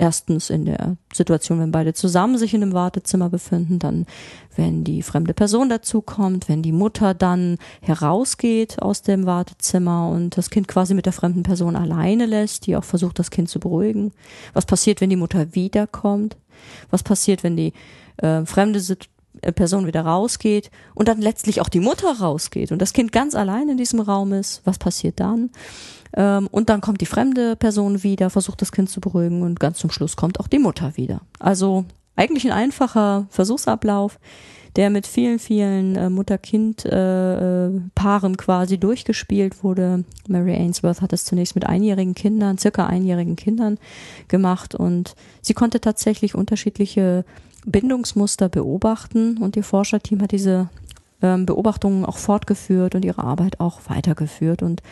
erstens 0.00 0.48
in 0.48 0.64
der 0.64 0.96
Situation, 1.12 1.60
wenn 1.60 1.72
beide 1.72 1.92
zusammen 1.92 2.38
sich 2.38 2.54
in 2.54 2.62
einem 2.62 2.72
Wartezimmer 2.72 3.28
befinden, 3.28 3.78
dann 3.78 4.06
wenn 4.56 4.82
die 4.82 5.02
fremde 5.02 5.34
Person 5.34 5.68
dazukommt, 5.68 6.48
wenn 6.48 6.62
die 6.62 6.72
Mutter 6.72 7.12
dann 7.12 7.58
herausgeht 7.82 8.80
aus 8.80 9.02
dem 9.02 9.26
Wartezimmer 9.26 10.08
und 10.08 10.38
das 10.38 10.48
Kind 10.48 10.68
quasi 10.68 10.94
mit 10.94 11.04
der 11.04 11.12
fremden 11.12 11.42
Person 11.42 11.76
alleine 11.76 12.24
lässt, 12.24 12.66
die 12.66 12.76
auch 12.76 12.84
versucht, 12.84 13.18
das 13.18 13.30
Kind 13.30 13.50
zu 13.50 13.60
beruhigen. 13.60 14.12
Was 14.54 14.64
passiert, 14.64 15.02
wenn 15.02 15.10
die 15.10 15.16
Mutter 15.16 15.54
wiederkommt? 15.54 16.36
Was 16.90 17.02
passiert, 17.02 17.44
wenn 17.44 17.56
die 17.56 17.74
äh, 18.16 18.44
fremde 18.46 18.80
Person 19.54 19.86
wieder 19.86 20.02
rausgeht 20.02 20.70
und 20.94 21.08
dann 21.08 21.20
letztlich 21.20 21.60
auch 21.60 21.68
die 21.68 21.80
Mutter 21.80 22.18
rausgeht 22.18 22.72
und 22.72 22.80
das 22.80 22.92
Kind 22.92 23.12
ganz 23.12 23.34
allein 23.34 23.68
in 23.68 23.76
diesem 23.76 24.00
Raum 24.00 24.32
ist? 24.32 24.62
Was 24.64 24.78
passiert 24.78 25.20
dann? 25.20 25.50
Ähm, 26.16 26.48
und 26.50 26.68
dann 26.68 26.80
kommt 26.80 27.00
die 27.00 27.06
fremde 27.06 27.56
Person 27.56 28.02
wieder, 28.02 28.30
versucht 28.30 28.62
das 28.62 28.72
Kind 28.72 28.90
zu 28.90 29.00
beruhigen 29.00 29.42
und 29.42 29.60
ganz 29.60 29.78
zum 29.78 29.90
Schluss 29.90 30.16
kommt 30.16 30.40
auch 30.40 30.48
die 30.48 30.58
Mutter 30.58 30.96
wieder. 30.96 31.20
Also 31.38 31.84
eigentlich 32.16 32.46
ein 32.46 32.52
einfacher 32.52 33.26
Versuchsablauf, 33.30 34.18
der 34.76 34.90
mit 34.90 35.06
vielen, 35.06 35.38
vielen 35.38 35.96
äh, 35.96 36.10
Mutter-Kind-Paaren 36.10 38.32
äh, 38.32 38.36
quasi 38.36 38.78
durchgespielt 38.78 39.64
wurde. 39.64 40.04
Mary 40.28 40.54
Ainsworth 40.54 41.00
hat 41.02 41.12
es 41.12 41.24
zunächst 41.24 41.54
mit 41.54 41.66
einjährigen 41.66 42.14
Kindern, 42.14 42.58
circa 42.58 42.86
einjährigen 42.86 43.36
Kindern 43.36 43.78
gemacht 44.28 44.74
und 44.74 45.14
sie 45.42 45.54
konnte 45.54 45.80
tatsächlich 45.80 46.34
unterschiedliche 46.34 47.24
Bindungsmuster 47.66 48.48
beobachten. 48.48 49.38
Und 49.38 49.56
ihr 49.56 49.64
Forscherteam 49.64 50.22
hat 50.22 50.32
diese 50.32 50.68
ähm, 51.22 51.46
Beobachtungen 51.46 52.04
auch 52.04 52.18
fortgeführt 52.18 52.94
und 52.94 53.04
ihre 53.04 53.22
Arbeit 53.24 53.60
auch 53.60 53.80
weitergeführt. 53.88 54.62
Und 54.62 54.82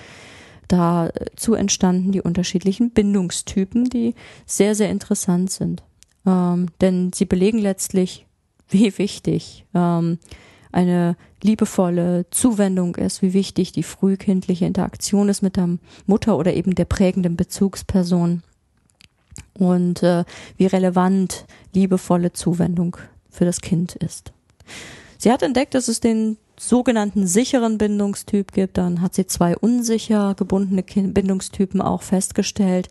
Dazu 0.69 1.55
entstanden 1.55 2.13
die 2.13 2.21
unterschiedlichen 2.21 2.91
Bindungstypen, 2.91 3.85
die 3.87 4.15
sehr, 4.47 4.75
sehr 4.75 4.91
interessant 4.91 5.51
sind. 5.51 5.83
Ähm, 6.27 6.67
denn 6.83 7.11
sie 7.15 7.25
belegen 7.25 7.59
letztlich, 7.59 8.27
wie 8.69 8.97
wichtig 8.99 9.65
ähm, 9.75 10.19
eine 10.71 11.17
liebevolle 11.43 12.27
Zuwendung 12.31 12.97
ist, 12.97 13.23
wie 13.23 13.33
wichtig 13.33 13.73
die 13.73 13.83
frühkindliche 13.83 14.67
Interaktion 14.67 15.31
ist 15.31 15.41
mit 15.41 15.57
der 15.57 15.79
Mutter 16.07 16.37
oder 16.37 16.53
eben 16.53 16.75
der 16.75 16.85
prägenden 16.85 17.37
Bezugsperson 17.37 18.43
und 19.55 20.03
äh, 20.03 20.25
wie 20.57 20.67
relevant 20.67 21.47
liebevolle 21.75 22.33
Zuwendung 22.33 22.97
für 23.31 23.45
das 23.45 23.61
Kind 23.61 23.95
ist. 23.97 24.33
Sie 25.19 25.33
hat 25.33 25.43
entdeckt, 25.43 25.75
dass 25.75 25.89
es 25.89 26.01
den 26.01 26.39
sogenannten 26.59 27.27
sicheren 27.27 27.79
Bindungstyp 27.79 28.53
gibt. 28.53 28.79
Dann 28.79 29.01
hat 29.01 29.15
sie 29.15 29.27
zwei 29.27 29.57
unsicher 29.57 30.35
gebundene 30.37 30.83
Bindungstypen 30.83 31.81
auch 31.81 32.03
festgestellt. 32.03 32.89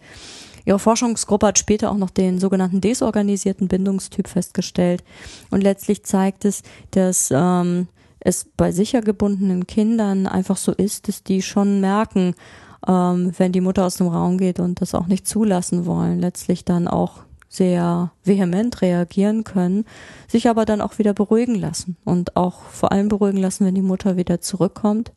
Ihre 0.66 0.80
Forschungsgruppe 0.80 1.48
hat 1.48 1.60
später 1.60 1.92
auch 1.92 1.98
noch 1.98 2.10
den 2.10 2.40
sogenannten 2.40 2.82
desorganisierten 2.82 3.70
Bindungstyp 3.70 4.28
festgestellt. 4.28 5.04
Und 5.50 5.64
letztlich 5.64 6.04
zeigt 6.04 6.44
es, 6.44 6.62
dass 6.92 7.30
ähm, 7.32 7.88
es 8.20 8.46
bei 8.58 8.74
sicher 8.74 9.02
gebundenen 9.02 9.68
Kindern 9.68 10.28
einfach 10.28 10.58
so 10.58 10.74
ist, 10.74 11.08
dass 11.08 11.24
die 11.24 11.42
schon 11.42 11.80
merken, 11.80 12.36
ähm, 12.86 13.32
wenn 13.38 13.52
die 13.52 13.62
Mutter 13.62 13.86
aus 13.86 13.96
dem 13.96 14.08
Raum 14.08 14.38
geht 14.38 14.60
und 14.60 14.82
das 14.82 14.94
auch 14.94 15.08
nicht 15.08 15.28
zulassen 15.28 15.86
wollen, 15.86 16.20
letztlich 16.20 16.66
dann 16.66 16.88
auch 16.88 17.20
sehr 17.50 18.12
vehement 18.24 18.82
reagieren 18.82 19.44
können, 19.44 19.86
sich 20.28 20.50
aber 20.50 20.66
dann 20.66 20.82
auch 20.82 21.00
wieder 21.00 21.14
beruhigen 21.14 21.56
lassen 21.56 21.96
und 22.04 22.36
auch 22.36 22.62
vor 22.64 22.92
allem 22.92 23.08
beruhigen 23.08 23.38
lassen, 23.38 23.66
wenn 23.66 23.76
die 23.76 23.82
Mutter 23.82 24.18
wieder 24.18 24.42
zurückkommt 24.42 25.14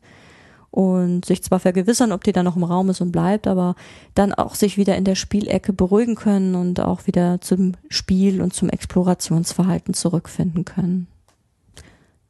und 0.71 1.25
sich 1.25 1.43
zwar 1.43 1.59
vergewissern, 1.59 2.13
ob 2.13 2.23
die 2.23 2.31
dann 2.31 2.45
noch 2.45 2.55
im 2.55 2.63
Raum 2.63 2.89
ist 2.89 3.01
und 3.01 3.11
bleibt, 3.11 3.45
aber 3.45 3.75
dann 4.15 4.33
auch 4.33 4.55
sich 4.55 4.77
wieder 4.77 4.95
in 4.95 5.03
der 5.03 5.15
Spielecke 5.15 5.73
beruhigen 5.73 6.15
können 6.15 6.55
und 6.55 6.79
auch 6.79 7.07
wieder 7.07 7.41
zum 7.41 7.73
Spiel 7.89 8.41
und 8.41 8.53
zum 8.53 8.69
Explorationsverhalten 8.69 9.93
zurückfinden 9.93 10.63
können. 10.63 11.07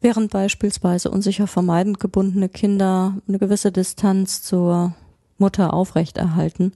Während 0.01 0.31
beispielsweise 0.31 1.11
unsicher 1.11 1.45
vermeidend 1.45 1.99
gebundene 1.99 2.49
Kinder 2.49 3.17
eine 3.27 3.37
gewisse 3.37 3.71
Distanz 3.71 4.41
zur 4.41 4.95
Mutter 5.41 5.73
aufrechterhalten, 5.73 6.71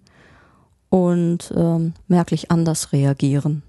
und 0.95 1.53
ähm, 1.55 1.93
merklich 2.07 2.51
anders 2.51 2.93
reagieren, 2.93 3.63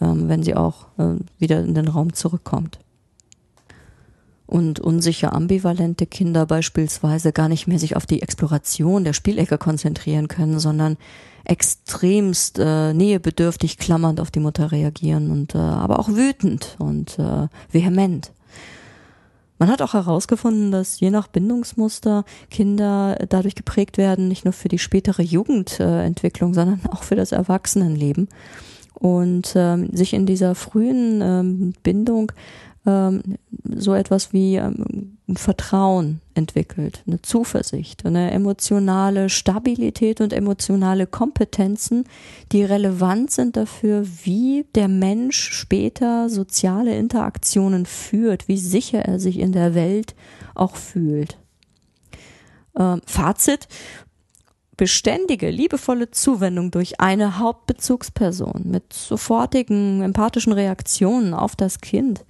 ähm, 0.00 0.28
wenn 0.28 0.42
sie 0.42 0.56
auch 0.56 0.86
äh, 0.98 1.14
wieder 1.38 1.60
in 1.60 1.74
den 1.74 1.86
Raum 1.86 2.14
zurückkommt. 2.14 2.80
Und 4.46 4.80
unsicher 4.80 5.34
ambivalente 5.34 6.06
Kinder 6.06 6.46
beispielsweise 6.46 7.32
gar 7.32 7.48
nicht 7.48 7.68
mehr 7.68 7.78
sich 7.78 7.94
auf 7.94 8.06
die 8.06 8.22
Exploration 8.22 9.04
der 9.04 9.12
Spielecke 9.12 9.56
konzentrieren 9.56 10.26
können, 10.26 10.58
sondern 10.58 10.96
extremst 11.44 12.58
äh, 12.58 12.92
nähebedürftig 12.92 13.78
klammernd 13.78 14.20
auf 14.20 14.32
die 14.32 14.40
Mutter 14.40 14.72
reagieren 14.72 15.30
und 15.30 15.54
äh, 15.54 15.58
aber 15.58 16.00
auch 16.00 16.08
wütend 16.08 16.76
und 16.78 17.20
äh, 17.20 17.46
vehement. 17.70 18.32
Man 19.58 19.70
hat 19.70 19.82
auch 19.82 19.94
herausgefunden, 19.94 20.70
dass 20.70 21.00
je 21.00 21.10
nach 21.10 21.26
Bindungsmuster 21.26 22.24
Kinder 22.50 23.16
dadurch 23.28 23.56
geprägt 23.56 23.98
werden, 23.98 24.28
nicht 24.28 24.44
nur 24.44 24.52
für 24.52 24.68
die 24.68 24.78
spätere 24.78 25.22
Jugendentwicklung, 25.22 26.54
sondern 26.54 26.80
auch 26.90 27.02
für 27.02 27.16
das 27.16 27.32
Erwachsenenleben. 27.32 28.28
Und 28.94 29.52
ähm, 29.54 29.90
sich 29.92 30.12
in 30.12 30.26
dieser 30.26 30.54
frühen 30.54 31.20
ähm, 31.22 31.72
Bindung 31.82 32.32
so 33.76 33.94
etwas 33.94 34.32
wie 34.32 34.56
ähm, 34.56 35.18
Vertrauen 35.34 36.20
entwickelt, 36.34 37.02
eine 37.06 37.20
Zuversicht, 37.20 38.06
eine 38.06 38.30
emotionale 38.30 39.28
Stabilität 39.28 40.20
und 40.20 40.32
emotionale 40.32 41.06
Kompetenzen, 41.06 42.04
die 42.50 42.64
relevant 42.64 43.30
sind 43.30 43.56
dafür, 43.56 44.06
wie 44.24 44.64
der 44.74 44.88
Mensch 44.88 45.50
später 45.52 46.30
soziale 46.30 46.96
Interaktionen 46.96 47.84
führt, 47.84 48.48
wie 48.48 48.56
sicher 48.56 49.00
er 49.00 49.20
sich 49.20 49.38
in 49.38 49.52
der 49.52 49.74
Welt 49.74 50.14
auch 50.54 50.76
fühlt. 50.76 51.36
Ähm, 52.78 53.02
Fazit, 53.04 53.68
beständige, 54.78 55.50
liebevolle 55.50 56.10
Zuwendung 56.10 56.70
durch 56.70 57.00
eine 57.00 57.38
Hauptbezugsperson 57.38 58.62
mit 58.64 58.92
sofortigen 58.94 60.02
empathischen 60.02 60.52
Reaktionen 60.54 61.34
auf 61.34 61.54
das 61.54 61.80
Kind 61.82 62.24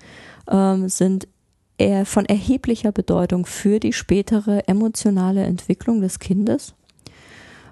ähm, 0.50 0.88
sind 0.88 1.28
eher 1.78 2.06
von 2.06 2.24
erheblicher 2.24 2.92
Bedeutung 2.92 3.46
für 3.46 3.80
die 3.80 3.92
spätere 3.92 4.66
emotionale 4.68 5.44
Entwicklung 5.44 6.00
des 6.00 6.18
Kindes. 6.18 6.74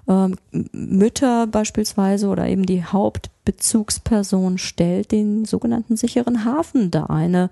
Ähm, 0.07 0.35
Mütter 0.71 1.47
beispielsweise 1.47 2.29
oder 2.29 2.47
eben 2.47 2.65
die 2.65 2.85
Hauptbezugsperson 2.85 4.57
stellt 4.57 5.11
den 5.11 5.43
sogenannten 5.43 5.97
sicheren 5.97 6.45
Hafen 6.45 6.91
dar. 6.91 7.09
Eine 7.09 7.49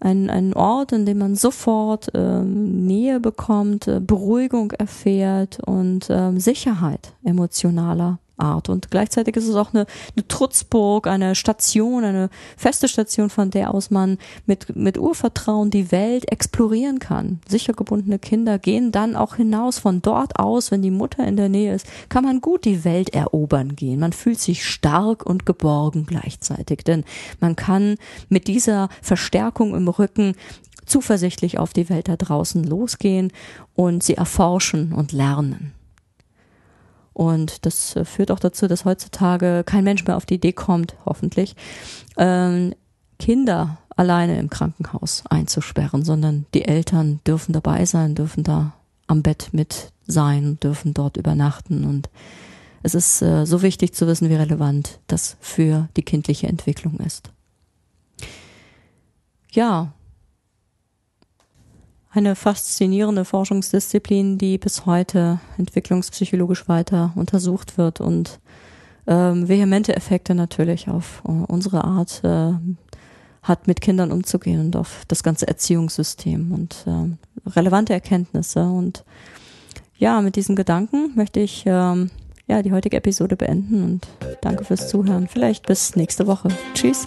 ein, 0.00 0.28
ein 0.28 0.52
Ort, 0.52 0.92
in 0.92 1.06
dem 1.06 1.18
man 1.18 1.34
sofort 1.34 2.10
ähm, 2.14 2.84
Nähe 2.84 3.20
bekommt, 3.20 3.88
äh, 3.88 4.00
Beruhigung 4.00 4.72
erfährt 4.72 5.60
und 5.64 6.08
ähm, 6.10 6.38
Sicherheit 6.38 7.14
emotionaler 7.24 8.18
Art. 8.36 8.68
Und 8.68 8.90
gleichzeitig 8.90 9.36
ist 9.36 9.48
es 9.48 9.54
auch 9.54 9.72
eine, 9.72 9.86
eine 10.16 10.26
Trutzburg, 10.26 11.06
eine 11.06 11.34
Station, 11.34 12.04
eine 12.04 12.30
feste 12.56 12.88
Station, 12.88 13.30
von 13.30 13.50
der 13.50 13.72
aus 13.72 13.90
man 13.90 14.18
mit, 14.46 14.74
mit 14.76 14.98
Urvertrauen 14.98 15.70
die 15.70 15.92
Welt 15.92 16.30
explorieren 16.30 16.98
kann. 16.98 17.40
Sicher 17.48 17.72
gebundene 17.72 18.18
Kinder 18.18 18.58
gehen 18.58 18.92
dann 18.92 19.16
auch 19.16 19.36
hinaus. 19.36 19.78
Von 19.78 20.02
dort 20.02 20.38
aus, 20.38 20.70
wenn 20.70 20.82
die 20.82 20.90
Mutter 20.90 21.26
in 21.26 21.36
der 21.36 21.48
Nähe 21.48 21.74
ist, 21.74 21.86
kann 22.08 22.24
man 22.24 22.40
gut 22.40 22.64
die 22.64 22.84
Welt 22.84 23.10
erobern 23.10 23.76
gehen. 23.76 24.00
Man 24.00 24.12
fühlt 24.12 24.40
sich 24.40 24.64
stark 24.64 25.24
und 25.24 25.46
geborgen 25.46 26.06
gleichzeitig, 26.06 26.84
denn 26.84 27.04
man 27.40 27.56
kann 27.56 27.96
mit 28.28 28.48
dieser 28.48 28.88
Verstärkung 29.02 29.74
im 29.74 29.88
Rücken 29.88 30.34
zuversichtlich 30.86 31.58
auf 31.58 31.72
die 31.72 31.88
Welt 31.88 32.08
da 32.08 32.16
draußen 32.16 32.62
losgehen 32.64 33.32
und 33.74 34.02
sie 34.02 34.14
erforschen 34.14 34.92
und 34.92 35.12
lernen. 35.12 35.72
Und 37.14 37.64
das 37.64 37.96
äh, 37.96 38.04
führt 38.04 38.30
auch 38.30 38.40
dazu, 38.40 38.66
dass 38.66 38.84
heutzutage 38.84 39.62
kein 39.64 39.84
Mensch 39.84 40.04
mehr 40.04 40.16
auf 40.16 40.26
die 40.26 40.34
Idee 40.34 40.52
kommt, 40.52 40.96
hoffentlich, 41.06 41.56
ähm, 42.18 42.74
Kinder 43.18 43.78
alleine 43.96 44.38
im 44.38 44.50
Krankenhaus 44.50 45.22
einzusperren, 45.30 46.04
sondern 46.04 46.46
die 46.52 46.64
Eltern 46.64 47.20
dürfen 47.26 47.52
dabei 47.52 47.86
sein, 47.86 48.16
dürfen 48.16 48.42
da 48.42 48.74
am 49.06 49.22
Bett 49.22 49.50
mit 49.52 49.92
sein, 50.06 50.58
dürfen 50.60 50.92
dort 50.92 51.16
übernachten. 51.16 51.84
Und 51.84 52.10
es 52.82 52.94
ist 52.94 53.22
äh, 53.22 53.46
so 53.46 53.62
wichtig 53.62 53.94
zu 53.94 54.06
wissen, 54.06 54.28
wie 54.28 54.34
relevant 54.34 54.98
das 55.06 55.36
für 55.40 55.88
die 55.96 56.02
kindliche 56.02 56.48
Entwicklung 56.48 56.98
ist. 56.98 57.30
Ja, 59.52 59.92
eine 62.14 62.36
faszinierende 62.36 63.24
Forschungsdisziplin, 63.24 64.38
die 64.38 64.58
bis 64.58 64.86
heute 64.86 65.40
entwicklungspsychologisch 65.58 66.68
weiter 66.68 67.12
untersucht 67.16 67.76
wird 67.76 68.00
und 68.00 68.38
ähm, 69.06 69.48
vehemente 69.48 69.96
Effekte 69.96 70.34
natürlich 70.34 70.88
auf 70.88 71.22
äh, 71.26 71.30
unsere 71.30 71.84
Art 71.84 72.22
äh, 72.24 72.52
hat, 73.42 73.66
mit 73.66 73.80
Kindern 73.80 74.10
umzugehen 74.12 74.60
und 74.60 74.76
auf 74.76 75.02
das 75.08 75.22
ganze 75.22 75.46
Erziehungssystem 75.46 76.52
und 76.52 76.86
äh, 76.86 77.50
relevante 77.50 77.92
Erkenntnisse. 77.92 78.64
Und 78.64 79.04
ja, 79.98 80.20
mit 80.22 80.36
diesen 80.36 80.56
Gedanken 80.56 81.12
möchte 81.14 81.40
ich 81.40 81.64
ähm, 81.66 82.10
ja 82.46 82.62
die 82.62 82.72
heutige 82.72 82.96
Episode 82.96 83.36
beenden 83.36 83.84
und 83.84 84.08
danke 84.40 84.64
fürs 84.64 84.88
Zuhören. 84.88 85.28
Vielleicht 85.28 85.66
bis 85.66 85.96
nächste 85.96 86.26
Woche. 86.26 86.48
Tschüss. 86.72 87.06